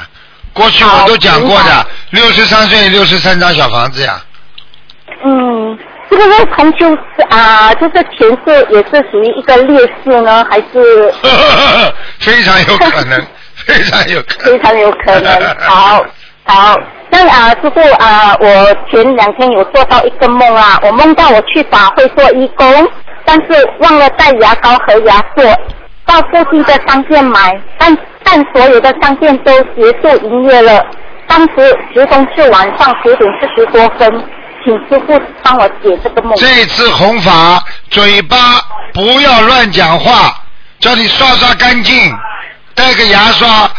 [0.53, 4.21] 过去我都讲过的，六十三岁六十三张小房子呀。
[5.23, 5.77] 嗯，
[6.09, 11.13] 这个是同秋是啊、就是前世也是属于一个劣势呢，还是
[12.19, 13.25] 非常有可能，
[13.67, 14.51] 非常有可能。
[14.51, 15.55] 非常有可能。
[15.59, 16.03] 好，
[16.45, 16.75] 好。
[17.13, 18.47] 那啊，师傅啊，我
[18.89, 22.87] 前两天有做到一个梦啊，我梦到我去法会做义工，
[23.25, 25.53] 但是忘了带牙膏和牙刷，
[26.05, 30.81] 到附近的商店买，但但所有的商店都结束营业了。
[31.27, 34.09] 当时时钟是晚上九点四十多分，
[34.63, 36.33] 请师傅帮我解这个梦。
[36.37, 38.37] 这次弘法，嘴巴
[38.93, 40.33] 不要乱讲话，
[40.79, 41.93] 叫你刷刷干净，
[42.75, 43.69] 带个牙刷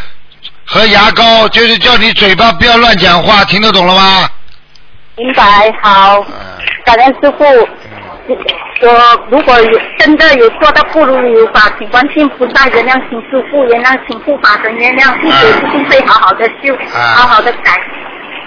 [0.67, 4.29] 和牙膏，就是叫你嘴巴不要乱讲话，听得懂了吗？
[5.17, 6.25] 明白，好，
[6.85, 7.69] 感恩师傅。
[8.85, 17.73] 我如果有真的有做到不如理法，请观世音菩萨原谅，请师傅原谅，请护法神原谅，弟子一定会好好的修，好好的改。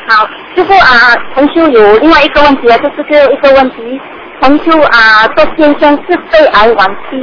[0.08, 4.00] 好，师傅啊，同修有另外一个问题啊，就是这一个问题，
[4.42, 7.18] 同修啊，做先生是肺癌晚期，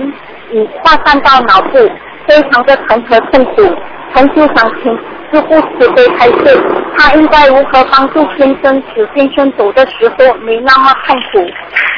[0.52, 1.78] 已扩散到脑部，
[2.26, 3.74] 非常的疼和痛苦。
[4.14, 4.92] 同修想请
[5.32, 6.62] 师父慈悲开示，
[6.98, 11.50] 他应该如何帮助先生，使先生走的时候没那么痛苦？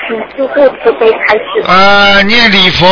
[0.06, 1.64] 请师父慈悲开示。
[1.66, 2.86] 呃，念礼佛，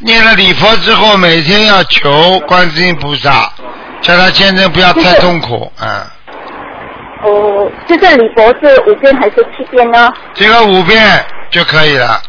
[0.00, 3.50] 念了礼佛之后，每天要求观世音菩萨，
[4.02, 5.88] 叫他先生不要太痛苦，嗯。
[7.22, 10.12] 哦，这个礼佛是五遍还是七遍呢？
[10.34, 11.02] 这个五遍
[11.50, 12.20] 就可以了。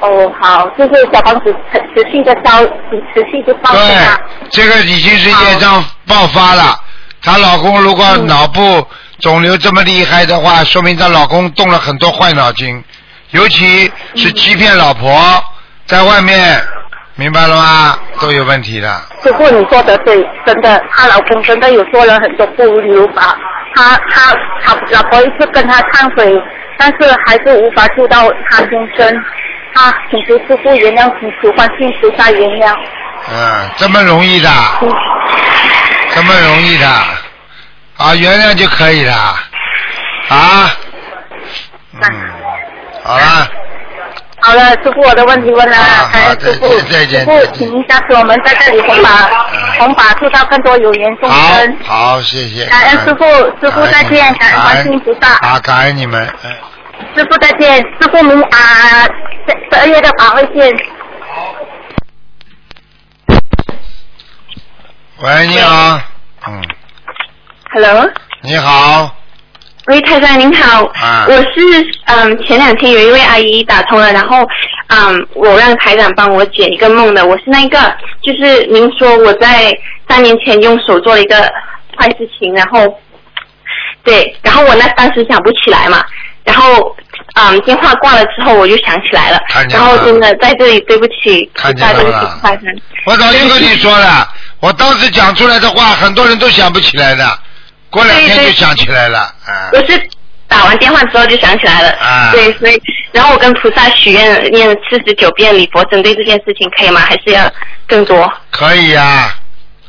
[0.00, 2.62] 哦，好，就是小房子持持续的烧，
[3.14, 4.20] 持续的烧是吧？
[4.50, 6.78] 这个已经是业障爆发了。
[7.22, 8.86] 她老公如果脑部
[9.20, 12.82] 肿瘤这么厉害的话，说明她老公动了很多坏脑筋，
[13.30, 15.42] 尤其是欺骗老婆，
[15.86, 16.62] 在外面，
[17.14, 17.98] 明白了吗？
[18.20, 18.88] 都有问题的。
[19.22, 23.36] 师傅，你说的对，真的，她老公真的有做了很多不如理法，
[23.74, 24.32] 她她
[24.62, 26.30] 她老婆一直跟他忏悔，
[26.78, 29.24] 但是还是无法救到她先生。
[29.74, 32.74] 他请求师傅原谅，请求观世音菩萨原谅。
[33.28, 34.48] 嗯，这么容易的，
[36.14, 36.86] 这么容易的，
[37.96, 39.12] 啊，原谅就可以了，
[40.28, 40.70] 啊，
[41.94, 42.30] 嗯，
[43.02, 43.48] 好了，
[44.40, 45.76] 好了，师傅，我的问题问了，
[46.12, 46.68] 感恩师傅。
[46.90, 49.10] 再见师傅，请下次我们在这里弘法，
[49.78, 51.76] 弘法做到更多有缘众生。
[51.84, 52.66] 好，谢谢。
[52.66, 53.24] 感恩师傅，
[53.60, 55.34] 师傅再见，感恩观世音菩萨。
[55.46, 56.52] 啊，感恩你们，嗯。
[57.14, 59.04] 师傅再见，师傅明啊，
[59.70, 60.76] 十二月的法会见。
[65.18, 66.00] 喂，你好，
[66.46, 66.62] 嗯
[67.72, 68.10] ，Hello，
[68.42, 69.16] 你好，
[69.86, 71.26] 喂，台长您好，啊。
[71.28, 74.46] 我是嗯前两天有一位阿姨打通了，然后
[74.88, 77.78] 嗯我让台长帮我解一个梦的，我是那个
[78.22, 79.72] 就是您说我在
[80.08, 81.36] 三年前用手做了一个
[81.96, 83.00] 坏事情，然后
[84.04, 86.04] 对，然后我那当时想不起来嘛，
[86.46, 86.96] 然后
[87.34, 94.26] 嗯电话挂了之后我就想起来了，然后真的在这里对不起，看见大对不了起，我早就跟你说了，
[94.60, 97.38] 我当时讲出来的话，很多人都想不起来的，
[97.90, 100.00] 过两天就想起来了，啊，我是
[100.48, 102.30] 打完电话之后就想起来了，啊。
[102.32, 102.80] 对，所以
[103.12, 107.00] 然后我跟菩萨许愿念四十九遍礼佛，针对这件事情可以吗？
[107.00, 107.50] 还是要
[107.88, 108.32] 更多？
[108.50, 109.34] 可以呀、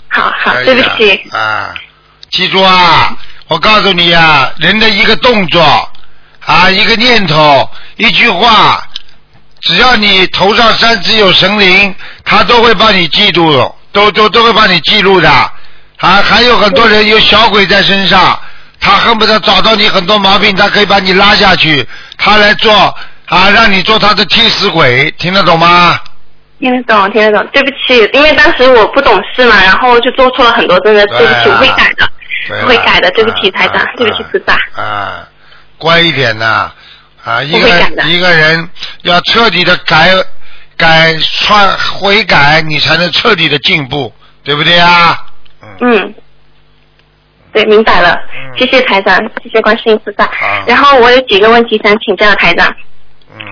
[0.10, 1.74] 好好可以，对不起，啊，
[2.32, 3.16] 记住啊，
[3.48, 5.62] 我告诉你啊，人的一个动作
[6.48, 8.82] 啊，一个念头，一句话，
[9.62, 11.94] 只要你头上三只有神灵，
[12.24, 13.52] 他都会帮你记住，
[13.92, 15.30] 都都都会帮你记录的。
[15.30, 15.52] 啊，
[16.24, 18.40] 还有很多人有小鬼在身上，
[18.80, 21.86] 他恨不得找到你很多毛病，他可以把你拉下去，
[22.18, 22.74] 他来做
[23.26, 26.00] 啊，让你做他的替死鬼，听得懂吗？
[26.60, 27.46] 听得懂，听得懂。
[27.52, 33.12] 对不起，因为当时我不懂事嘛，然后就做错了很多，真的对不起，我会改的，会改的。
[33.12, 34.82] 对不起，台长，对不起，菩萨。
[34.82, 35.28] 啊，
[35.78, 36.72] 乖一点呐！
[37.24, 37.68] 啊，一个
[38.06, 38.70] 一个人
[39.04, 40.12] 要彻底的改
[40.78, 44.14] 改穿悔改，你才能彻底的进步，
[44.44, 45.26] 对不对啊？
[45.82, 46.14] 嗯，
[47.52, 48.18] 对，明白了，
[48.58, 50.30] 谢谢台长，谢谢观世音菩萨。
[50.66, 52.74] 然后我有几个问题想请教台长。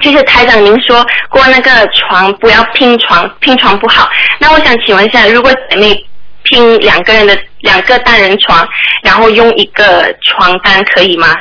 [0.02, 4.10] 就是台长，您说过那个床不要拼床，拼床不好。
[4.40, 5.94] 那我想请问一下，如果姐妹
[6.42, 8.68] 拼两个人的两个单人床，
[9.04, 11.36] 然后用一个床单可以吗？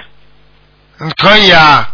[1.04, 1.88] 嗯，可以啊。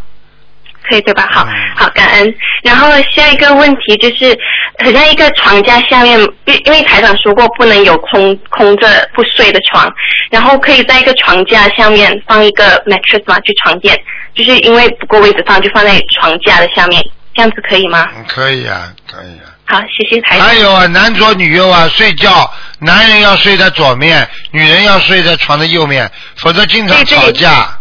[0.89, 1.29] 可以对吧？
[1.31, 1.47] 好，
[1.77, 2.35] 好，感恩。
[2.63, 4.37] 然后下一个问题就是，
[4.79, 9.93] 很像一个床架下面，因因为台长说过不能有空空着不睡的床，
[10.31, 13.97] 然后可以在一个床架下面放一个 mattress 嘛，就床垫，
[14.35, 17.01] 就是因为不够位置放，就放在床架的下面，
[17.35, 18.09] 这样子可以吗？
[18.17, 19.47] 嗯可以啊，可以啊。
[19.67, 20.49] 好，谢谢台长。
[20.49, 27.77] 还有啊，男左女右啊，睡觉，男人要睡在左面，女人要睡在床的右面，否则经常吵架。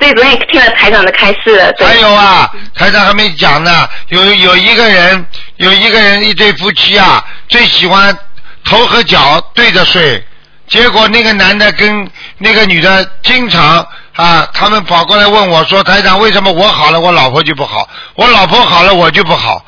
[0.00, 1.74] 对，昨天也听了台长的开示。
[1.78, 5.26] 还有啊，台长还没讲呢，有有一个人，
[5.56, 8.16] 有一个人，一对夫妻啊，最喜欢
[8.64, 10.24] 头和脚对着睡，
[10.68, 13.86] 结果那个男的跟那个女的经常
[14.16, 19.62] 啊，他们跑过来问我说，台长为什么我好了，我老婆就不好，我老婆好了，我就不好。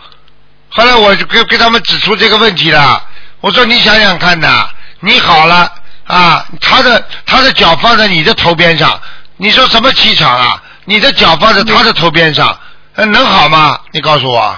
[0.71, 3.05] 后来我就给给他们指出这个问题了，
[3.43, 4.67] 我说你想想看呐，
[5.01, 5.71] 你好了
[6.07, 8.99] 啊，他的他的脚放在你的头边上，
[9.37, 10.63] 你说什么气场啊？
[10.85, 12.59] 你的脚放在他的头边上，
[12.97, 13.79] 呃能好吗？
[13.93, 14.57] 你告诉我。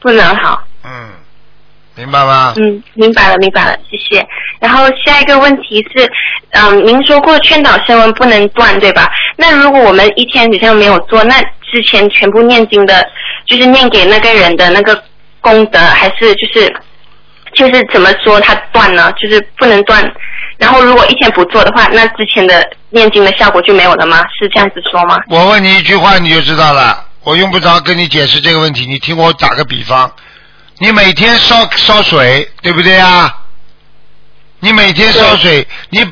[0.00, 0.62] 不能好。
[0.84, 1.10] 嗯，
[1.94, 2.54] 明白吗？
[2.56, 4.26] 嗯，明白了，明白了，谢谢。
[4.60, 6.10] 然后下一个问题是，
[6.50, 9.10] 嗯，您说过劝导声闻不能断，对吧？
[9.36, 11.40] 那如果我们一天好像没有做，那
[11.72, 13.06] 之前全部念经的，
[13.46, 15.02] 就是念给那个人的那个
[15.40, 16.74] 功德，还是就是
[17.54, 19.12] 就是怎么说它断呢？
[19.12, 20.02] 就是不能断。
[20.58, 24.18] 然后如果一天不做的话，那之前的念经的效果就没有了吗？
[24.38, 25.16] 是这样子说吗？
[25.28, 30.10] 我问你一句话你就知道了，我用不着跟你解释这个问题，你听我打个比方，
[30.78, 33.34] 你每天烧烧水，对不对啊？
[34.62, 36.06] 你每天烧水，你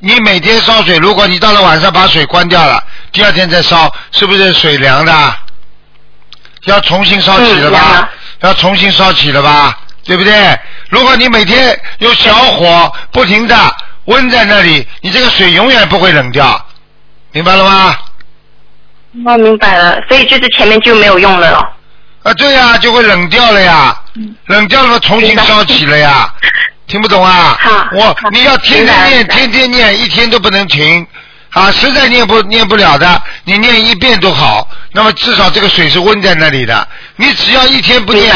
[0.00, 5.34] 你每天烧水，如果你到了晚上把水关掉了，第二天再烧，是不是水凉的？
[6.64, 8.08] 要重新烧起了吧？
[8.40, 9.78] 要重新烧起了吧？
[10.04, 10.58] 对不对？
[10.88, 13.54] 如果你每天用小火不停的
[14.10, 16.66] 温在那里，你这个水永远不会冷掉，
[17.32, 17.96] 明白了吗？
[19.24, 21.66] 我明白了，所以就是前面就没有用了咯。
[22.22, 23.96] 啊，对呀、就会冷掉了呀，
[24.46, 26.32] 冷掉了嘛，重新烧起了呀，
[26.86, 27.58] 听不懂啊？
[27.92, 31.06] 我你要天天念，天天念，一天都不能停。
[31.50, 34.68] 啊，实在念不念不了的，你念一遍都好。
[34.92, 36.86] 那么至少这个水是温在那里的。
[37.16, 38.32] 你只要一天不念，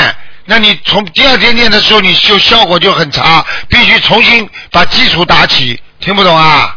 [0.47, 5.81] 那你从第二天念的时候，你就效果就很差，必须重新把基础打起。
[6.01, 6.77] 听不懂啊？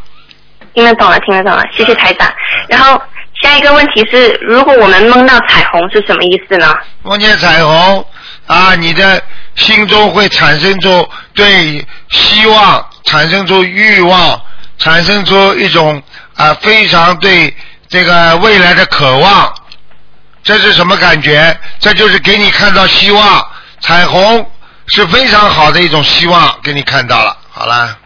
[0.74, 2.32] 听得懂了，听得懂了，谢谢台长。
[2.70, 3.02] 然后
[3.42, 6.74] 下一个问题是，如果我们梦到彩虹是什么意思呢？
[7.04, 8.06] 梦见彩虹
[8.46, 9.22] 啊，你的
[9.56, 14.42] 心中会产生出对希望，产生出欲望，
[14.78, 16.02] 产生出一种
[16.36, 17.54] 啊非常对
[17.90, 19.54] 这个未来的渴望。
[20.44, 21.60] 这是什么感觉？
[21.80, 23.46] 这就是给你看到希望，
[23.82, 24.46] 彩虹
[24.88, 27.38] 是非常好的一种希望，给你看到了。
[27.50, 27.98] 好了，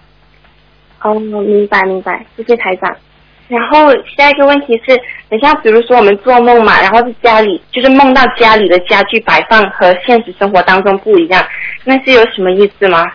[1.02, 2.90] 哦，明白明白，谢谢台长。
[3.48, 4.98] 然后下一个问题是，
[5.30, 11.46] 等下比如说我们做梦嘛，然后是家里就是梦到家里的家具摆放和现实生活当中不一样，
[11.84, 13.06] 那是有什么意思吗？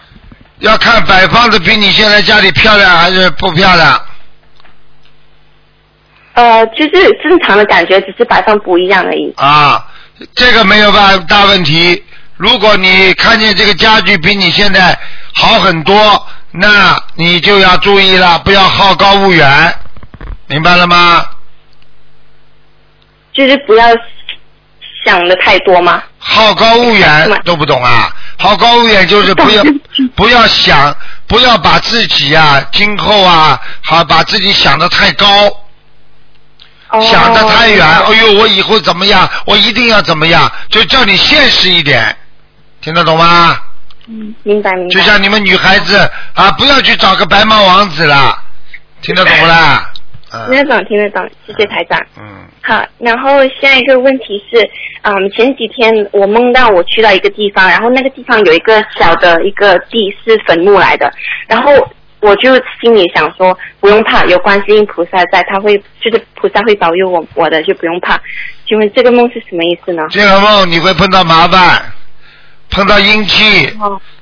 [0.58, 4.00] 要看摆放的比你现在家里漂亮还是不漂亮。
[6.34, 9.32] 呃，就是正常的感觉，只是摆放不一样而已。
[9.38, 9.86] 啊，
[10.34, 12.02] 这个没有办大问题。
[12.36, 14.98] 如果你看见这个家具比你现在
[15.34, 19.74] 好很多，那你就要注意了，不要好高骛远，
[20.46, 21.24] 明白了吗？
[23.32, 23.86] 就是不要
[25.04, 26.02] 想的太多吗？
[26.18, 28.14] 好高骛远都不懂啊！
[28.38, 29.62] 好高骛远就是不要
[30.14, 30.94] 不要想，
[31.26, 35.26] 不要把自己啊，今后啊，好把自己想的太高。
[37.02, 39.28] 想得太远，哎呦，我以后怎么样？
[39.44, 40.50] 我一定要怎么样？
[40.70, 42.16] 就叫你现实一点，
[42.86, 43.58] 听得懂吗？
[44.06, 44.90] 嗯，明白明白。
[44.90, 45.98] 就像你们女孩子
[46.34, 48.40] 啊，不要去找个白马王子啦，
[49.02, 49.90] 听得懂不啦？
[50.48, 52.00] 听得懂，听得懂，谢谢台长。
[52.16, 52.46] 嗯。
[52.62, 54.62] 好，然后下一个问题是，
[55.02, 61.12] 嗯，前几天我梦到我去到一个地方，然后那个地方有一个小的一个地是坟墓来的，
[61.48, 61.72] 然后
[62.20, 68.16] 我就心里想说，不用怕，有观世音菩萨在，他会就是菩萨会保佑我我的，就不用怕。
[68.68, 70.04] 请问这个梦是什么意思呢？
[70.10, 71.82] 这个梦你会碰到麻烦，
[72.70, 73.72] 碰到阴气，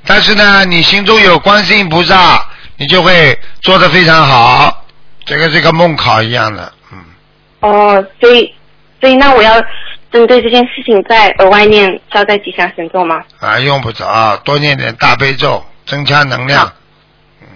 [0.06, 4.84] 但是呢，你心中有观世音菩萨，你就会做得非常好。
[5.24, 6.98] 这个是个梦考一样的，嗯
[7.60, 8.54] 哦，所以
[9.00, 9.54] 所以那我要
[10.12, 13.24] 针对这件事情再额外念消灾吉祥神咒吗？
[13.40, 16.70] 啊，用不着，多念点大悲咒，增加能量。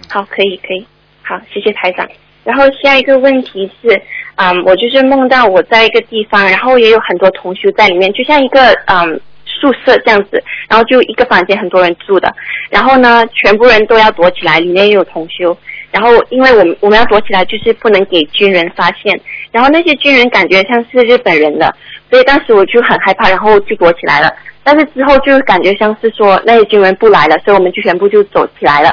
[0.09, 0.85] 好，可以可以，
[1.21, 2.09] 好，谢谢台长。
[2.43, 4.01] 然后下一个问题是，
[4.35, 9.21] 嗯，我就是梦到我在一个地方，然后也有很多同修在里面，就像一个嗯
[9.59, 12.33] 宿舍这样子，然后就一个房间很多人住的，
[12.69, 15.57] 然后呢，全部人都要躲起来，里面也有同修，
[15.91, 19.19] 然后因为我们我们要躲起来，就是不能给军人发现，
[19.51, 21.73] 然后那些军人感觉像是日本人的，
[22.09, 24.31] 所以当时我就很害怕，然后就躲起来了。
[24.63, 28.91] 但是之后就感觉像是说那些军人不来了，所以我们就全部就走起来了，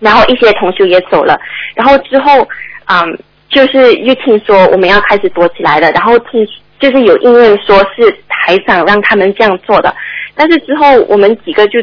[0.00, 1.38] 然后一些同学也走了，
[1.74, 2.46] 然后之后
[2.86, 3.18] 嗯，
[3.50, 6.46] 就是又听说我们要开始躲起来了，然后听
[6.80, 8.10] 就是有因为说是
[8.44, 9.94] 台长让他们这样做的，
[10.34, 11.80] 但是之后我们几个就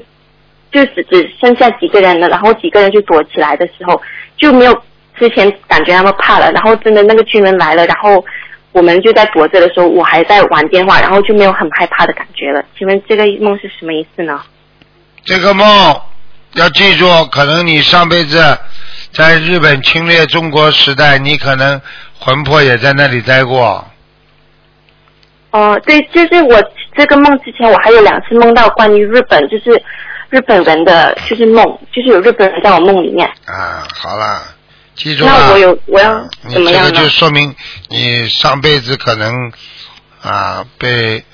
[0.71, 3.99] 就只只剩下几个人了，然后几个人就躲起来的时候
[4.37, 4.83] 就没有
[5.17, 8.23] 之前感觉那么怕了，然后真的那个军人来了，然后
[8.71, 12.63] 我们就在躲着的时候，我还在玩电话，然后就没有很害怕的感觉了。
[12.77, 14.41] 请问这个梦是什么意思呢？
[15.25, 15.67] 这个梦
[16.53, 18.57] 要记住，可能你上辈子
[19.11, 21.81] 在日本侵略中国时代，你可能
[22.17, 23.85] 魂魄也在那里待过。
[25.51, 26.63] 哦、对，就是我
[26.95, 29.83] 这个梦之前，我还有两次梦到关于日本，就是
[30.29, 33.27] 日本人的，就是梦，就是有日本人在我梦里面。
[33.45, 34.41] 啊，好了，
[34.95, 35.31] 记住了。
[35.31, 37.09] 那我有我要你怎么样呢这个就？
[37.09, 37.53] 说明
[37.89, 39.51] 你上辈子可能
[40.21, 41.25] 啊被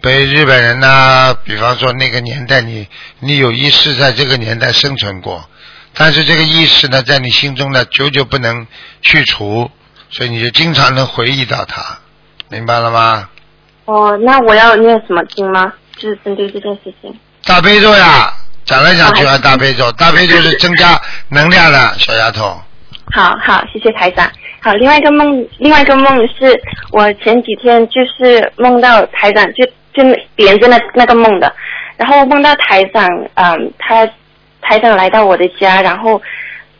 [0.00, 2.88] 被日本人呐、比方说那个年代你
[3.18, 5.46] 你有意识在这个年代生存过，
[5.92, 8.66] 但是这个意识呢在你心中呢久久不能
[9.02, 9.70] 去除，
[10.08, 11.98] 所以你就经常能回忆到它，
[12.48, 13.28] 明白了吗？
[13.90, 15.72] 哦，那我要念什么经吗？
[15.96, 17.12] 就是针对这件事情。
[17.44, 18.32] 大悲咒呀，
[18.64, 20.96] 讲来讲去啊，大悲咒，大悲咒是增加
[21.28, 22.56] 能量的，小丫头。
[23.12, 24.30] 好好，谢谢台长。
[24.62, 26.56] 好，另外一个梦，另外一个梦是
[26.92, 30.04] 我前几天就是梦到台长，就就
[30.36, 31.52] 连着那那个梦的，
[31.96, 34.08] 然后梦到台长，嗯，他
[34.60, 36.22] 台长来到我的家，然后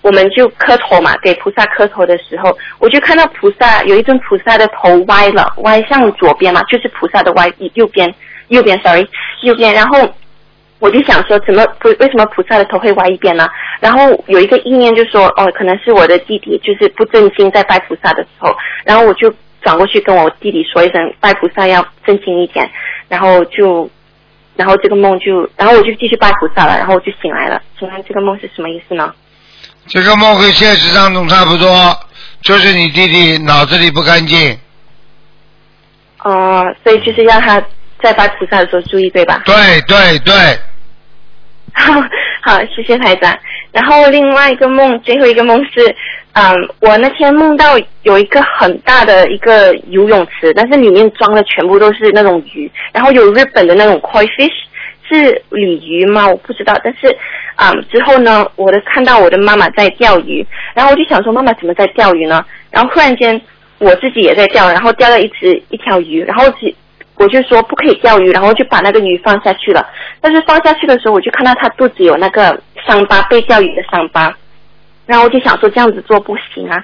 [0.03, 8.13] 我们就磕头嘛，给菩萨磕头的时候，我就看到菩萨有一尊菩萨的头歪了，歪向左边嘛，就是菩萨的歪右边，
[8.49, 9.07] 右边，sorry，
[9.43, 10.09] 右边，然后
[10.79, 13.47] 我就想说，怎么菩为什么菩萨的头会歪一边呢？
[13.81, 19.31] 然后有一个意念就说，哦，可能是我的弟弟就是不正经在拜菩萨的时候，然后我就
[19.61, 22.67] 转过去跟我弟弟说一声，拜菩萨要正经一点，
[23.09, 23.89] 然后就，
[24.57, 27.61] 然后这个梦就，然后我就继续拜菩萨了，然后我就醒来了。
[27.79, 29.15] 请问这个梦是什么意思呢？
[29.91, 31.99] 这个梦和现实当中差不多，
[32.43, 34.57] 就是你弟弟脑子里不干净。
[36.23, 37.61] 哦、所以就是让他
[38.03, 39.43] 在发菩萨的时候注意，对吧？
[39.45, 39.55] 对
[39.89, 40.35] 对对，
[41.73, 41.95] 好，
[42.43, 43.37] 好，谢谢台长。
[43.73, 45.95] 然后另外一个梦，最后一个梦是，
[46.35, 54.53] 嗯，我那天梦到有一个很大的一个游泳池，但是里面装的全部都是那种鱼，然后有日本的那种 koi fish，
[55.11, 56.29] 是鲤鱼吗？
[56.29, 56.75] 我不知道。
[56.85, 57.09] 但是，
[57.57, 62.45] 嗯，之后呢，我的看到我的妈妈在钓鱼，然后我就想说，妈妈怎么在钓鱼呢？
[62.71, 63.41] 然后忽然间
[63.79, 66.73] 我自己也在钓，然后钓了一只一条鱼，然后只
[67.17, 69.87] 我就说不可以钓鱼，然后就把那个鱼放下去了。
[70.21, 74.35] 但是放下去的时候，我就看到它肚子有那个伤疤，被钓鱼的伤疤。
[75.07, 76.83] 然后我就想说这样子做不行啊。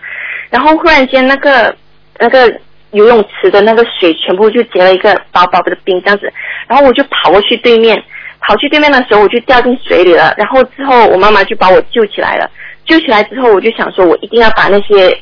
[0.51, 1.74] 然后忽然间那个
[2.18, 2.53] 那个
[2.91, 6.33] 游泳池的那个水全部就结了一个薄薄的冰这样子，
[6.66, 8.03] 然后我就跑过去对面，
[8.47, 10.34] 跑去对面的时候我就掉进水里了。
[10.36, 12.51] 然后之后我妈妈就把我救起来了。
[12.84, 15.18] 救起来之后，我就想说我一定要把那些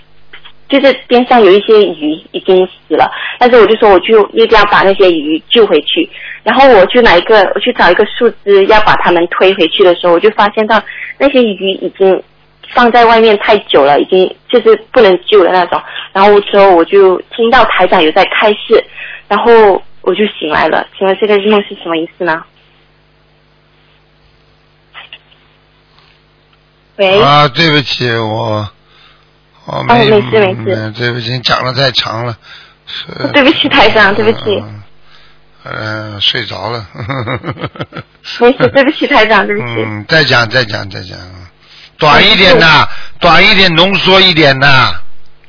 [0.69, 6.09] 就是边上有一些鱼已经死了，但是我就说我就一定要把那些鱼救回去。
[6.43, 10.83] 然后我就拿一个，我去找一个树枝要把它们推回去的时候，我就发现到
[11.19, 12.23] 那些鱼已经
[12.75, 15.81] 放在外面太久了，已经就是不能救的那种。
[16.13, 18.85] 然后之后我就听到台长有在开示，
[19.27, 20.87] 然后我就醒来了。
[20.99, 22.43] 请问这个梦是什么意思呢？
[26.97, 28.69] 喂，啊，对不起，我
[29.67, 30.75] 我哦没、事没事。
[30.77, 32.37] 嗯对不起，讲的太长了，
[32.87, 34.63] 是对不起台长，对不起，
[35.65, 36.87] 嗯、睡着了，
[38.41, 39.75] 没事，对不起台长，对不起。
[39.85, 41.19] 嗯，再讲再讲再讲，
[41.99, 42.87] 短一点呐，
[43.19, 44.93] 短一点，浓缩一点呐，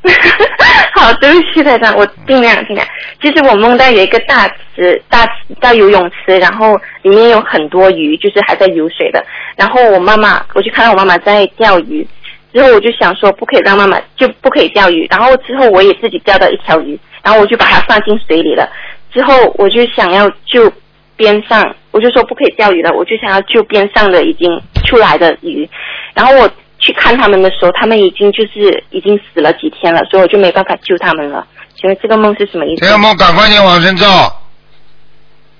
[0.95, 2.87] 好，对不起，台长，我尽量尽量。
[3.21, 5.27] 其实我梦到有一个大池，大
[5.59, 9.23] 大游泳池，然后里面有很多鱼，就是还在游水的。
[9.55, 12.07] 然后我妈妈，我就看到我妈妈在钓鱼，
[12.53, 15.07] 之后我就想说不可以让妈妈就不可以钓鱼。
[15.09, 18.69] 然后之后我也自己钓到一条鱼，然后我就把它放进水里了。
[19.11, 20.71] 之后我就想要救
[21.15, 24.49] 边上，我就说不可以钓鱼了，我就想要救边上的已经
[24.85, 25.67] 出来的鱼。
[26.13, 26.49] 然后我
[26.85, 31.45] 去看他们的时候，他们已经就是已经死了几天了，所以我就没办法救他们了。
[31.75, 32.85] 请问这个梦是什么意思？
[32.85, 34.07] 这个梦赶快念往生咒，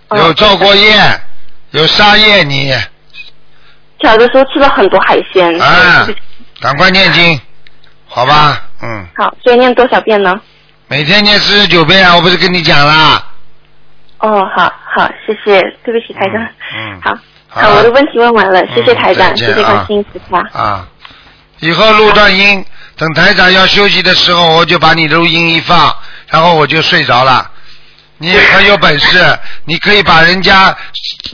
[0.09, 0.93] 哦有造过业，
[1.71, 2.71] 有杀业你，
[4.01, 5.59] 小的时候吃了很多海鲜。
[5.59, 6.07] 啊，
[6.61, 7.39] 赶快念经，
[8.07, 10.39] 好吧，嗯，好，所以念多少遍呢？
[10.87, 13.27] 每天念四十九遍啊，我不是跟你讲啦，
[14.19, 16.35] 哦，好好，谢谢，对不起台长。
[16.77, 17.11] 嗯，好，
[17.49, 20.37] 好好，我的问题问完了，谢谢台长，谢谢观啊世音菩萨。
[20.57, 20.87] 啊，
[21.59, 22.65] 以后录段音，
[22.97, 25.95] 等台长要休息的时候，我就把你录音一放，
[26.27, 27.51] 然后我就睡着了。
[28.17, 30.75] 你很有本事，你可以把人家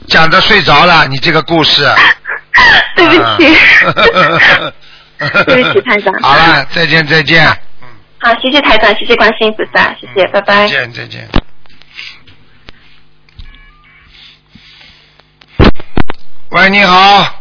[0.08, 1.88] 讲的睡着了，你这个故事。
[2.96, 3.56] 对不起，
[5.46, 6.14] 对不起，台长。
[6.22, 7.48] 好了，再见再见。
[8.20, 10.68] 好，谢谢台长，谢谢观世音菩萨，谢谢，拜拜。
[10.68, 11.30] 再见再见。
[16.50, 17.41] 喂，你好。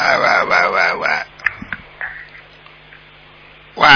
[0.00, 1.08] 喂喂喂喂喂。
[3.74, 3.86] 喂。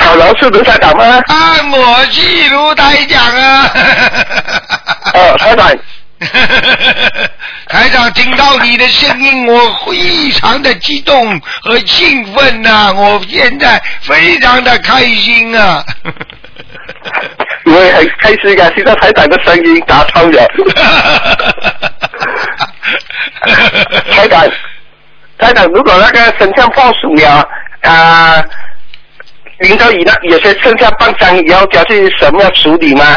[0.00, 1.04] 小老鼠卢台长吗？
[1.26, 3.70] 啊，我是卢台长啊。
[5.12, 5.70] 哦，台长。
[7.68, 15.84] 台长听到你的声音，我非常的激动和兴奋呐、我现在非常的开心啊。
[17.66, 20.42] 我也很开心啊，听到台长的声音打通了。
[24.10, 24.48] 台长，
[25.38, 27.48] 台长，如果那个神像破损了
[27.82, 28.44] 啊，
[29.60, 33.16] 领导以那有些剩下半张，以后要去什么要处理吗？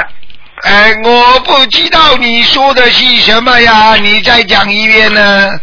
[0.63, 5.59] 哎，我不知道你说的是什么呀，你再讲一遍呢？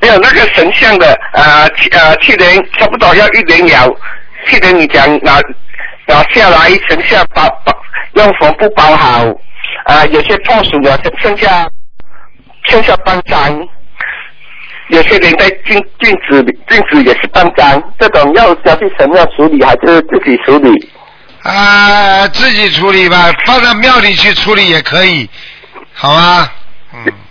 [0.00, 3.88] 没有那个神像的啊，去啊，去年差不多要一年了，
[4.46, 5.40] 去年你讲拿
[6.06, 7.72] 拿下来神像包包
[8.14, 9.24] 用缝布包好
[9.84, 11.68] 啊，有些破损了，剩剩下
[12.68, 13.68] 剩下半张，
[14.88, 20.90] 有些人在镜镜子里镜子也是半张，这种要交去神庙处理还是自己处理？
[21.42, 25.28] 啊，自己处理吧，放到庙里去处理也可以，
[25.92, 26.48] 好吗？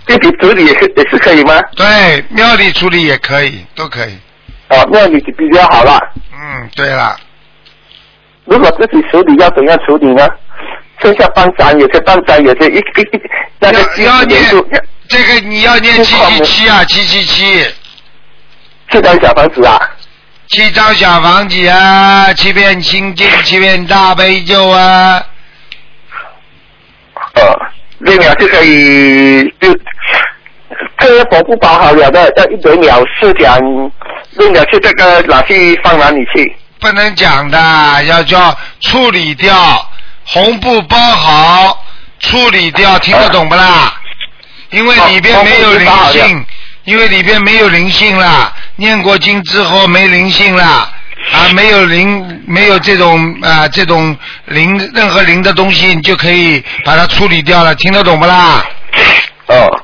[0.05, 1.53] 自己处理也是也是可以吗？
[1.75, 4.17] 对，庙里处理也可以，都可以。
[4.69, 5.97] 哦，庙里比较好了。
[6.33, 7.15] 嗯，对了，
[8.45, 10.27] 如果自己处理要怎样处理呢？
[10.99, 13.21] 剩下半张，有些半张，有些一一一
[13.59, 14.63] 那个要念数
[15.11, 17.67] 这个你要念七七七啊，七七七。
[18.89, 19.77] 七张小房子啊。
[20.47, 25.21] 七张小房子啊，七遍心经，七遍大悲咒啊。
[27.33, 27.41] 呃，
[27.99, 29.77] 六秒就可以就
[30.97, 33.59] 这个佛不包好了的，要一百秒是讲
[34.37, 36.55] 六秒去这个拿去放哪里去？
[36.79, 39.53] 不能讲的，要叫处理掉，
[40.25, 41.85] 红布包好，
[42.19, 43.97] 处理掉，听得懂不啦？
[44.71, 46.45] 因为里边没有灵性，
[46.85, 50.91] 因为里边没有灵性啦，念过经之后没灵性啦，
[51.31, 58.65] 啊，没有灵，没有这种啊这种灵任何灵的东西，你就可以把它处理掉了，听得懂不啦？
[59.47, 59.83] 哦，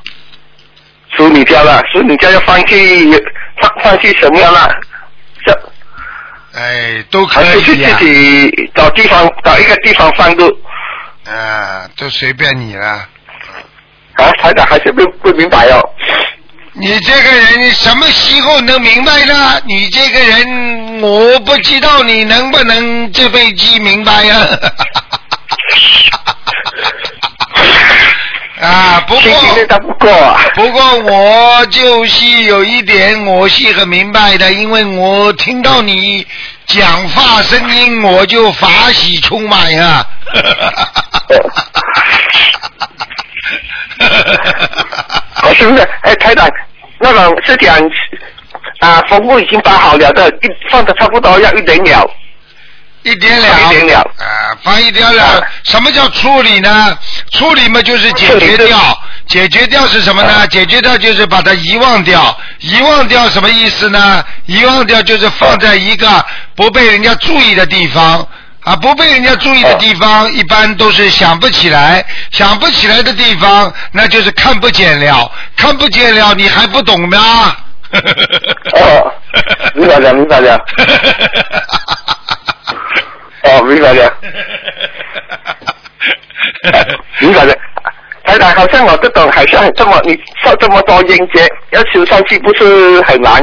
[1.15, 3.11] 处理掉了，处理掉要放弃
[3.61, 4.69] 放放弃什么样了？
[6.55, 10.47] 哎，都可还是去以、自己找地方找一个地方放入？
[11.25, 13.07] 啊，都随便你了。
[14.18, 15.80] 啊，台长还是不不明白哦。
[16.74, 19.59] 你这个人什么时候能明白呢？
[19.65, 24.47] 你这个人，我不知道你能不能这辈子明白呀、
[28.61, 29.32] 啊，不过
[29.80, 36.26] 不过啊，不过我就是有一点我是很明白的，因为我听到你
[36.68, 40.05] 讲话声音，我就法喜充满呀、
[45.43, 45.88] 哦，是不是？
[46.01, 46.49] 哎，台长，
[46.99, 47.76] 那个是讲
[48.80, 52.09] 啊，风布已经包好了的，一放的差不多要一点了。
[53.03, 53.99] 一点了，一点了。
[53.99, 55.41] 啊，放一点了。
[55.63, 56.97] 什么叫处理呢？
[57.32, 58.78] 处理嘛就是解决掉，
[59.28, 60.45] 解决掉是什么呢？
[60.47, 64.24] 解决掉就是把它遗忘掉，遗忘掉什么意思呢？
[64.45, 68.28] 遗忘掉就是放在一个不被人家注意的地方。
[68.68, 77.55] 啊，不被人家注意的地方，一般都是想不起来，想不起来的地方，那就是看不见了，看不见了，你还不懂吗？
[78.74, 79.13] 哦，
[79.74, 80.59] 明白了，明白了。
[83.43, 84.13] 哦，明白了。
[87.20, 87.55] 明白了。
[88.26, 90.13] 台长，好像我这种好像这么你
[90.43, 93.41] 受这么多音节，要求上去不是很难？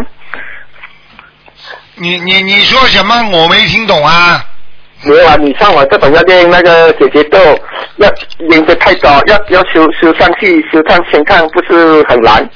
[1.95, 3.27] 你你你说什么？
[3.31, 4.45] 我没听懂啊。
[5.05, 7.39] 没有啊，你像我这种要练那个姐姐咒，
[7.97, 8.09] 要
[8.51, 12.49] 音节太高，要要修修上去，修上先看不是很难？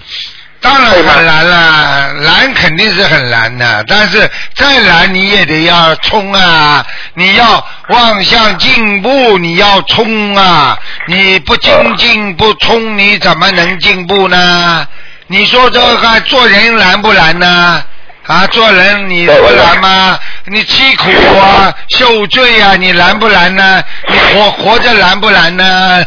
[0.61, 6.85] 当然很难了，难肯定是很难的，但是再难你也得要冲啊！
[7.15, 10.77] 你要望向进步，你要冲啊！
[11.07, 14.85] 你不精进不冲，你怎么能进步呢？
[15.29, 17.81] 你说这个做人难不难呢？
[18.29, 20.19] 啊，做人你不难吗？
[20.45, 21.11] 你吃苦
[21.41, 23.83] 啊， 受罪啊，你难不难呢？
[24.07, 26.05] 你活活着难不难呢？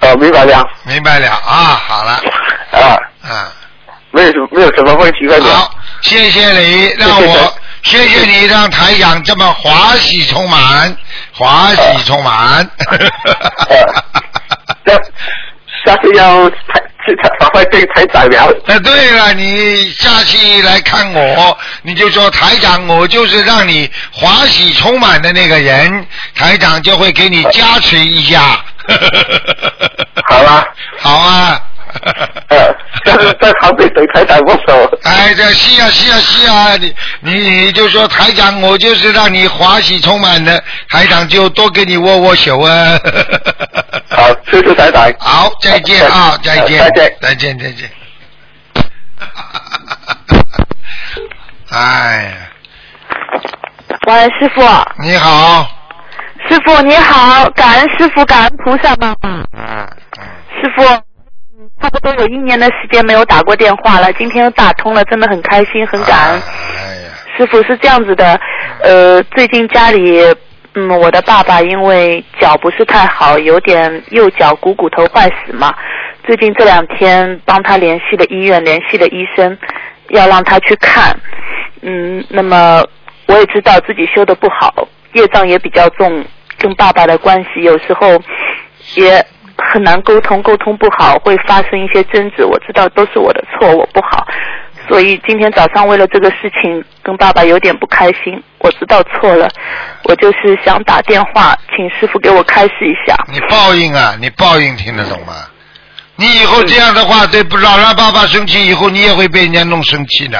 [0.00, 0.68] 哦， 明白了。
[0.84, 2.12] 明白了啊，好了。
[2.72, 2.98] 啊。
[3.22, 3.52] 啊。
[4.12, 5.40] 没有什么没有什么问题了。
[5.40, 7.54] 好，谢谢你让我，
[7.84, 10.96] 谢谢你让台长这么华喜充满，
[11.32, 12.68] 华喜充满。
[15.84, 18.46] 下次要台去台法会对台长聊。
[18.66, 28.62] 哎，对了，你下次来看我，你就说台长，我就是让你华喜充满的那个人，台长就会给你加持一下。
[30.28, 30.64] 好啊，
[30.98, 31.60] 好啊。
[32.50, 32.74] 呃，
[33.04, 34.98] 在在旁边对台长握手。
[35.04, 37.34] 哎，这是啊是啊是啊，你你
[37.64, 42.98] 你就说台长，我就是让你华喜充满的，台长就多给你握握手啊。
[44.10, 45.12] 好，谢谢台长。
[45.18, 47.90] 好，再见啊，再见，再见，再见，再见。
[51.70, 52.32] 哎呀，
[54.06, 54.62] 喂，师傅。
[55.02, 55.68] 你好。
[56.48, 59.44] 师傅你好，感恩师傅，感恩菩萨妈妈。
[59.56, 59.86] 嗯
[60.60, 60.82] 师傅，
[61.80, 66.42] 差不多有一年的时间没有打过电话了，今天又打通了，真的很开心，很感恩。
[67.36, 68.38] 师傅是这样子的，
[68.82, 70.20] 呃，最近家里，
[70.74, 75.74] 嗯，我的爸爸因为脚不是太好，有点右脚股骨头坏死嘛，
[76.24, 79.56] 最近这两天帮他联系了医院，联系了医生，
[80.10, 81.18] 要让他去看。
[81.80, 82.84] 嗯，那么
[83.26, 86.22] 我也知道自己修的不好，业障也比较重，
[86.58, 88.20] 跟爸爸的关系有时候
[88.96, 89.24] 也
[89.72, 92.44] 很难沟通，沟通不好会发生一些争执。
[92.44, 94.26] 我知道都是我的错，我不好，
[94.88, 98.42] 所以今天早上为了这个事情跟爸爸有点不开心。
[98.58, 99.48] 我知道错了，
[100.04, 103.16] 我就是想打电话请师傅给我开示一下。
[103.32, 104.16] 你报应啊！
[104.20, 105.34] 你报应听得懂吗？
[106.16, 110.38] 你以后这样的话，对不老让爸爸生气，以后你也会被人家弄生气的，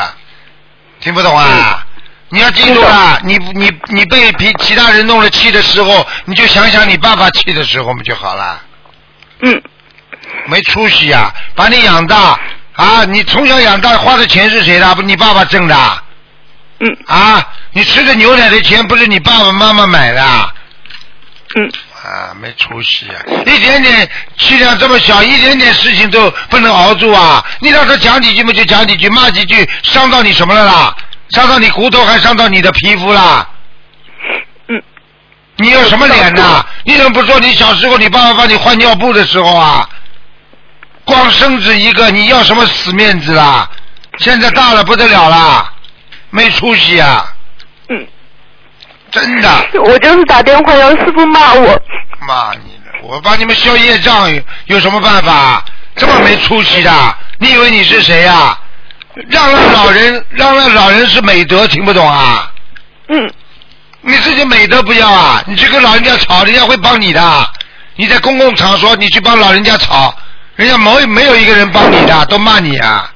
[1.01, 1.87] 听不懂啊？
[2.29, 3.19] 你要记住啊！
[3.25, 8.61] 你你你被其其他人弄了气的时候，你就想想你爸爸气的时候不就好了？
[9.43, 9.63] 嗯。
[10.47, 11.33] 没出息呀！
[11.55, 12.39] 把你养大
[12.75, 13.05] 啊！
[13.05, 14.95] 你从小养大花的钱是谁的？
[14.95, 16.03] 不，你爸爸挣的。
[16.81, 16.97] 嗯。
[17.07, 17.47] 啊！
[17.73, 20.23] 你吃的牛奶的钱不是你爸爸妈妈买的。
[21.57, 21.73] 嗯。
[22.03, 23.21] 啊，没出息啊！
[23.47, 27.45] 一点点气量这么小，一点点事情都不能熬住啊！
[27.61, 30.97] 你让他讲几句嘛，就讲几句，骂几句，伤到你什么了啦？
[31.31, 33.47] 伤到你骨头，还伤到你的皮肤啦？
[35.61, 35.63] 嗯。
[35.63, 36.65] 你有什么脸呐？
[36.85, 39.89] 你怎么不说你小时候你爸爸帮你换尿布的时候啊？
[41.05, 43.69] 光生子一个，你要什么死面子啦？
[44.19, 45.73] 现在大了不得了啦，
[46.31, 47.25] 没出息啊！
[47.89, 48.07] 嗯。
[49.11, 49.49] 真的。
[49.85, 51.81] 我就是打电话让师傅骂我。
[52.27, 52.93] 骂你呢？
[53.03, 55.65] 我帮你们消业障，有有什么办法？
[55.97, 57.17] 这么没出息的？
[57.39, 58.57] 你以为你是谁呀、
[59.29, 62.53] 让让老人，让让老人是美德，听不懂啊？
[63.09, 63.33] 嗯。
[64.03, 65.43] 你自己美德不要啊？
[65.47, 67.49] 你去跟老人家吵，人家会帮你的。
[67.97, 70.15] 你在公共场所，你去帮老人家吵，
[70.57, 73.13] 人家没没有一个人帮你的，都骂你啊！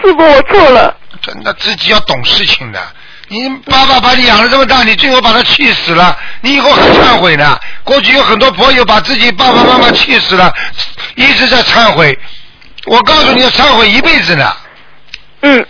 [0.00, 0.96] 师傅，我错了。
[1.20, 2.80] 真的，自己要懂事情的。
[3.28, 7.58] 你爸爸把你养了这么大，你最后把他气死了，你以后还忏悔呢。
[7.82, 10.52] 过去有很多朋友把自己爸爸妈妈气死了，
[11.16, 12.16] 一直在忏悔。
[12.86, 14.52] 我告诉你要忏悔一辈子呢。
[15.40, 15.66] 嗯。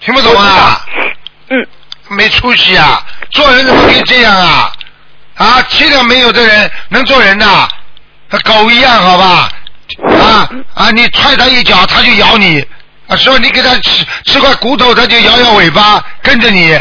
[0.00, 0.84] 听不懂啊？
[2.12, 3.04] 没出息啊！
[3.30, 4.72] 做人怎么可以这样啊？
[5.36, 7.68] 啊，气量没有的人能做人呐？
[8.30, 9.48] 和狗一样，好吧？
[10.08, 10.90] 啊啊！
[10.90, 12.64] 你踹他一脚，他就咬你。
[13.08, 16.78] 啊，说你给他吃吃块骨头，他就摇摇尾巴跟着你。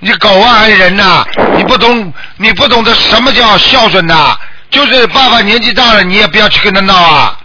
[0.00, 1.26] 你狗啊还是人呐、
[1.56, 4.38] 你不懂，你不懂得什么叫孝顺呐、
[4.70, 7.36] 就是爸爸年纪大了，你也不要去跟他闹啊。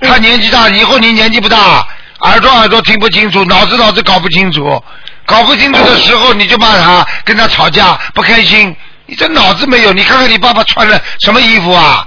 [0.00, 1.86] 他年纪大，以后你年纪不大，
[2.20, 4.82] 耳朵耳朵听不清楚，脑子脑子搞不清楚，
[5.26, 8.74] 搞不清楚的时候你就骂他，跟他吵架不开心，
[9.06, 9.92] 你这脑子没有？
[9.92, 12.06] 你看看你爸爸穿了什么衣服啊？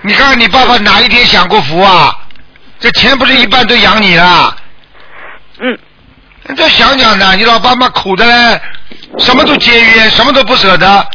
[0.00, 2.16] 你看看你爸爸哪一天享过福啊？
[2.80, 4.56] 这钱不是一半都养你了？
[5.60, 5.78] 嗯。
[6.46, 8.60] 你再想想呢，你老爸妈苦的嘞，
[9.18, 11.08] 什么都节约，什么都不舍得，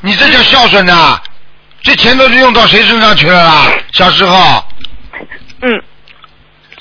[0.00, 1.20] 你这叫孝顺呐？
[1.82, 3.66] 这钱都是用到谁身上去了啦？
[3.92, 4.64] 小时候。
[5.60, 5.82] 嗯。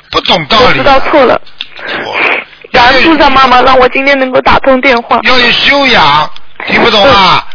[0.09, 0.79] 不懂道理。
[0.79, 1.39] 知道错了。
[2.81, 5.19] 感恩菩萨妈妈让我今天能够打通电话。
[5.23, 6.29] 要有修养，
[6.65, 7.47] 听不懂啊？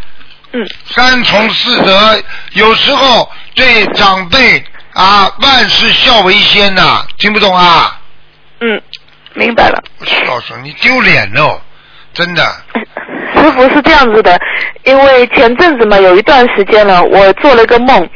[0.52, 0.64] 嗯。
[0.86, 2.22] 三从四德，
[2.52, 4.64] 有时候对长辈
[4.94, 7.98] 啊，万事孝为先呐、听不懂啊？
[8.60, 8.80] 嗯，
[9.34, 9.82] 明白了。
[10.04, 11.60] 孝顺，你丢脸哦，
[12.12, 12.42] 真的。
[13.34, 14.38] 师傅是这样子的，
[14.84, 18.08] 因为前阵子嘛，有一段时间了，我做了个梦，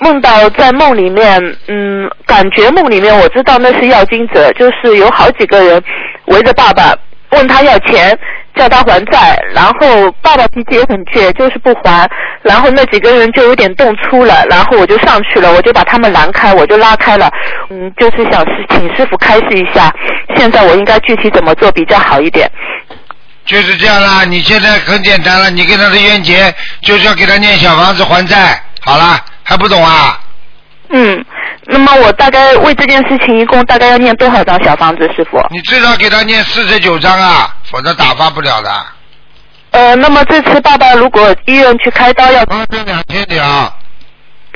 [0.00, 5.82] 梦到在梦里面，嗯，感觉梦里面我知道那是要经者，就是有好几个人
[6.26, 6.94] 围着爸爸
[7.30, 8.16] 问他要钱，
[8.54, 12.08] 叫他还债，然后爸爸脾气也很倔，就是不还，
[12.42, 17.30] 然后那几个人就有点动粗了，然后我就上去了，我就把他们拦开，我就拉开了，
[17.70, 19.92] 嗯，就是想是请师傅开示一下，
[20.36, 22.50] 现在我应该具体怎么做比较好一点？
[23.44, 26.52] 就是这样啦，你现在很简单了，你跟他的冤结
[26.82, 30.18] 就是要给他念小房子还债，好了，还不懂啊？
[30.90, 31.24] 嗯，
[31.64, 35.44] 那么我大概为这件事情一共大概要念多少张小房子，师傅？
[35.50, 38.86] 你至少给他念四十九张啊，否则打发不了的。
[39.72, 43.44] 呃，那么这次爸爸如果医院去开刀要这两千条，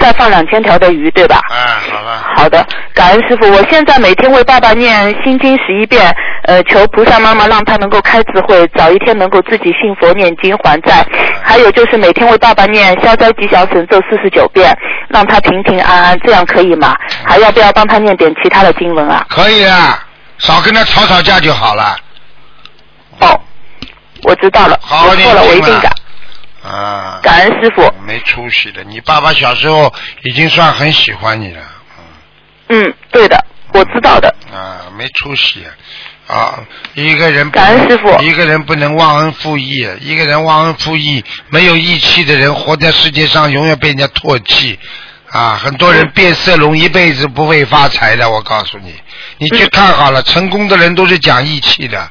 [0.00, 1.40] 再放两千条的鱼，对吧？
[1.50, 1.56] 哎，
[1.92, 2.24] 好了。
[2.36, 3.48] 好的，感恩师傅。
[3.52, 6.10] 我现在每天为爸爸念心经十一遍，
[6.44, 11.06] 呃，求菩萨妈妈让他能够开智慧，早一天能够自己信佛念经还债。
[11.42, 14.74] 还有就是每天为爸爸念消灾吉祥神咒四十九遍，
[15.08, 16.96] 让他平平安安，这样可以吗？
[17.24, 19.26] 还要不要帮他念点其他的经文啊？
[19.28, 20.02] 可以啊，
[20.38, 21.96] 少跟他吵吵架就好了。
[23.20, 23.38] 哦
[24.22, 25.90] 我知道了，好我错了，我一定改。
[26.62, 27.20] 啊。
[27.22, 27.82] 感恩师傅。
[28.06, 29.92] 没出息的，你爸爸小时候
[30.24, 31.62] 已经算很喜欢你了。
[32.68, 34.34] 嗯，对的，我知道的。
[34.52, 35.64] 啊，没出息
[36.26, 36.58] 啊！
[36.94, 44.78] 一个人感恩师傅一个人不能忘恩负义，一个人忘恩负义，没有义气的人活在世界上永远被人家唾弃。
[45.30, 48.94] 啊，很多人变色龙一辈子不会发财的，我告诉你，
[49.38, 52.10] 你去看好了，成功的人都是讲义气的。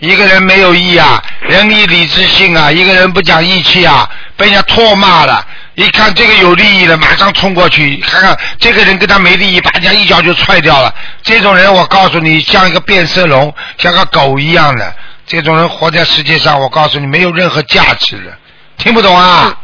[0.00, 5.44] 一个人没有义啊，仁义礼智信啊，一个人不讲义气啊，被人家唾骂了。
[5.74, 10.92] 一看这个有利益了，马上冲过去，看看这个人跟他没利益，把人家一脚就踹掉了。
[11.22, 14.94] 这种人，我告诉你，像一个变色龙，像个狗一样的。
[15.26, 18.36] 这种人活在世界上，我告诉你，没有任何价值的。
[18.76, 19.56] 听不懂啊？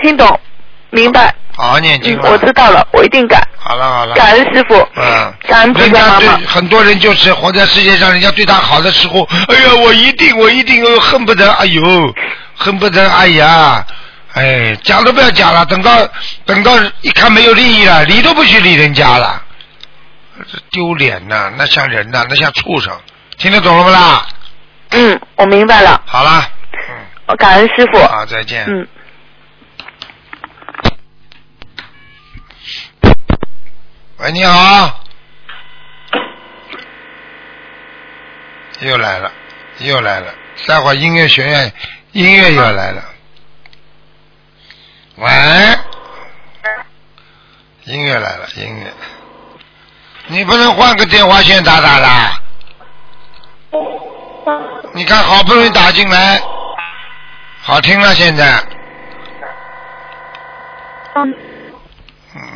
[0.00, 0.40] 听懂，
[0.90, 1.34] 明白。
[1.54, 2.28] 好好念经嗯，吧。
[2.30, 3.40] 我知道了，我一定改。
[3.58, 4.14] 好了好了。
[4.14, 4.74] 感恩师傅。
[4.96, 5.34] 嗯。
[5.46, 6.46] 感恩菩人家对萨妈妈。
[6.46, 11.82] 很多人就是活在世界上，人家对他好的时候，哎呀，我一定我一定恨不得，哎呦，
[12.56, 13.84] 恨不得，哎呀，
[14.34, 16.08] 哎，讲都不要讲了，等到
[16.46, 16.72] 等到
[17.02, 19.42] 一看没有利益了，理都不许理人家了，
[20.50, 22.92] 这丢脸呐，那像人呐，那像畜生，
[23.38, 24.26] 听得懂了不啦？
[24.90, 26.00] 嗯，我明白了。
[26.06, 26.44] 好了，
[27.26, 27.98] 我感恩师傅。
[28.06, 28.64] 好，再见。
[28.66, 28.86] 嗯。
[34.22, 35.00] 喂，你好。
[38.78, 39.32] 又来了，
[39.78, 40.32] 又来了，
[40.64, 41.72] 待会儿音乐学院
[42.12, 43.02] 音乐又来了。
[45.16, 45.28] 喂，
[47.82, 48.92] 音乐来了，音乐。
[50.28, 52.40] 你不能换个电话线打打啦？
[54.94, 56.40] 你看，好不容易打进来，
[57.60, 58.62] 好听了现在。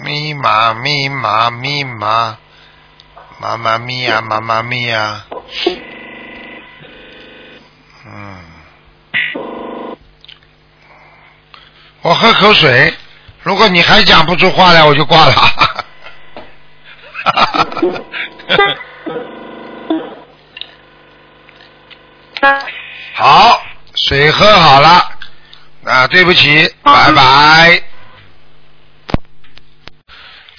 [0.02, 2.38] 密码密码密码，
[3.38, 5.26] 妈妈咪呀妈妈咪呀，
[8.06, 8.38] 嗯，
[12.00, 12.94] 我喝口水，
[13.42, 15.34] 如果你还讲不出话来，我就挂了。
[23.14, 23.60] 好，
[23.94, 25.10] 水喝好了，
[25.84, 27.82] 啊，对不起，拜拜。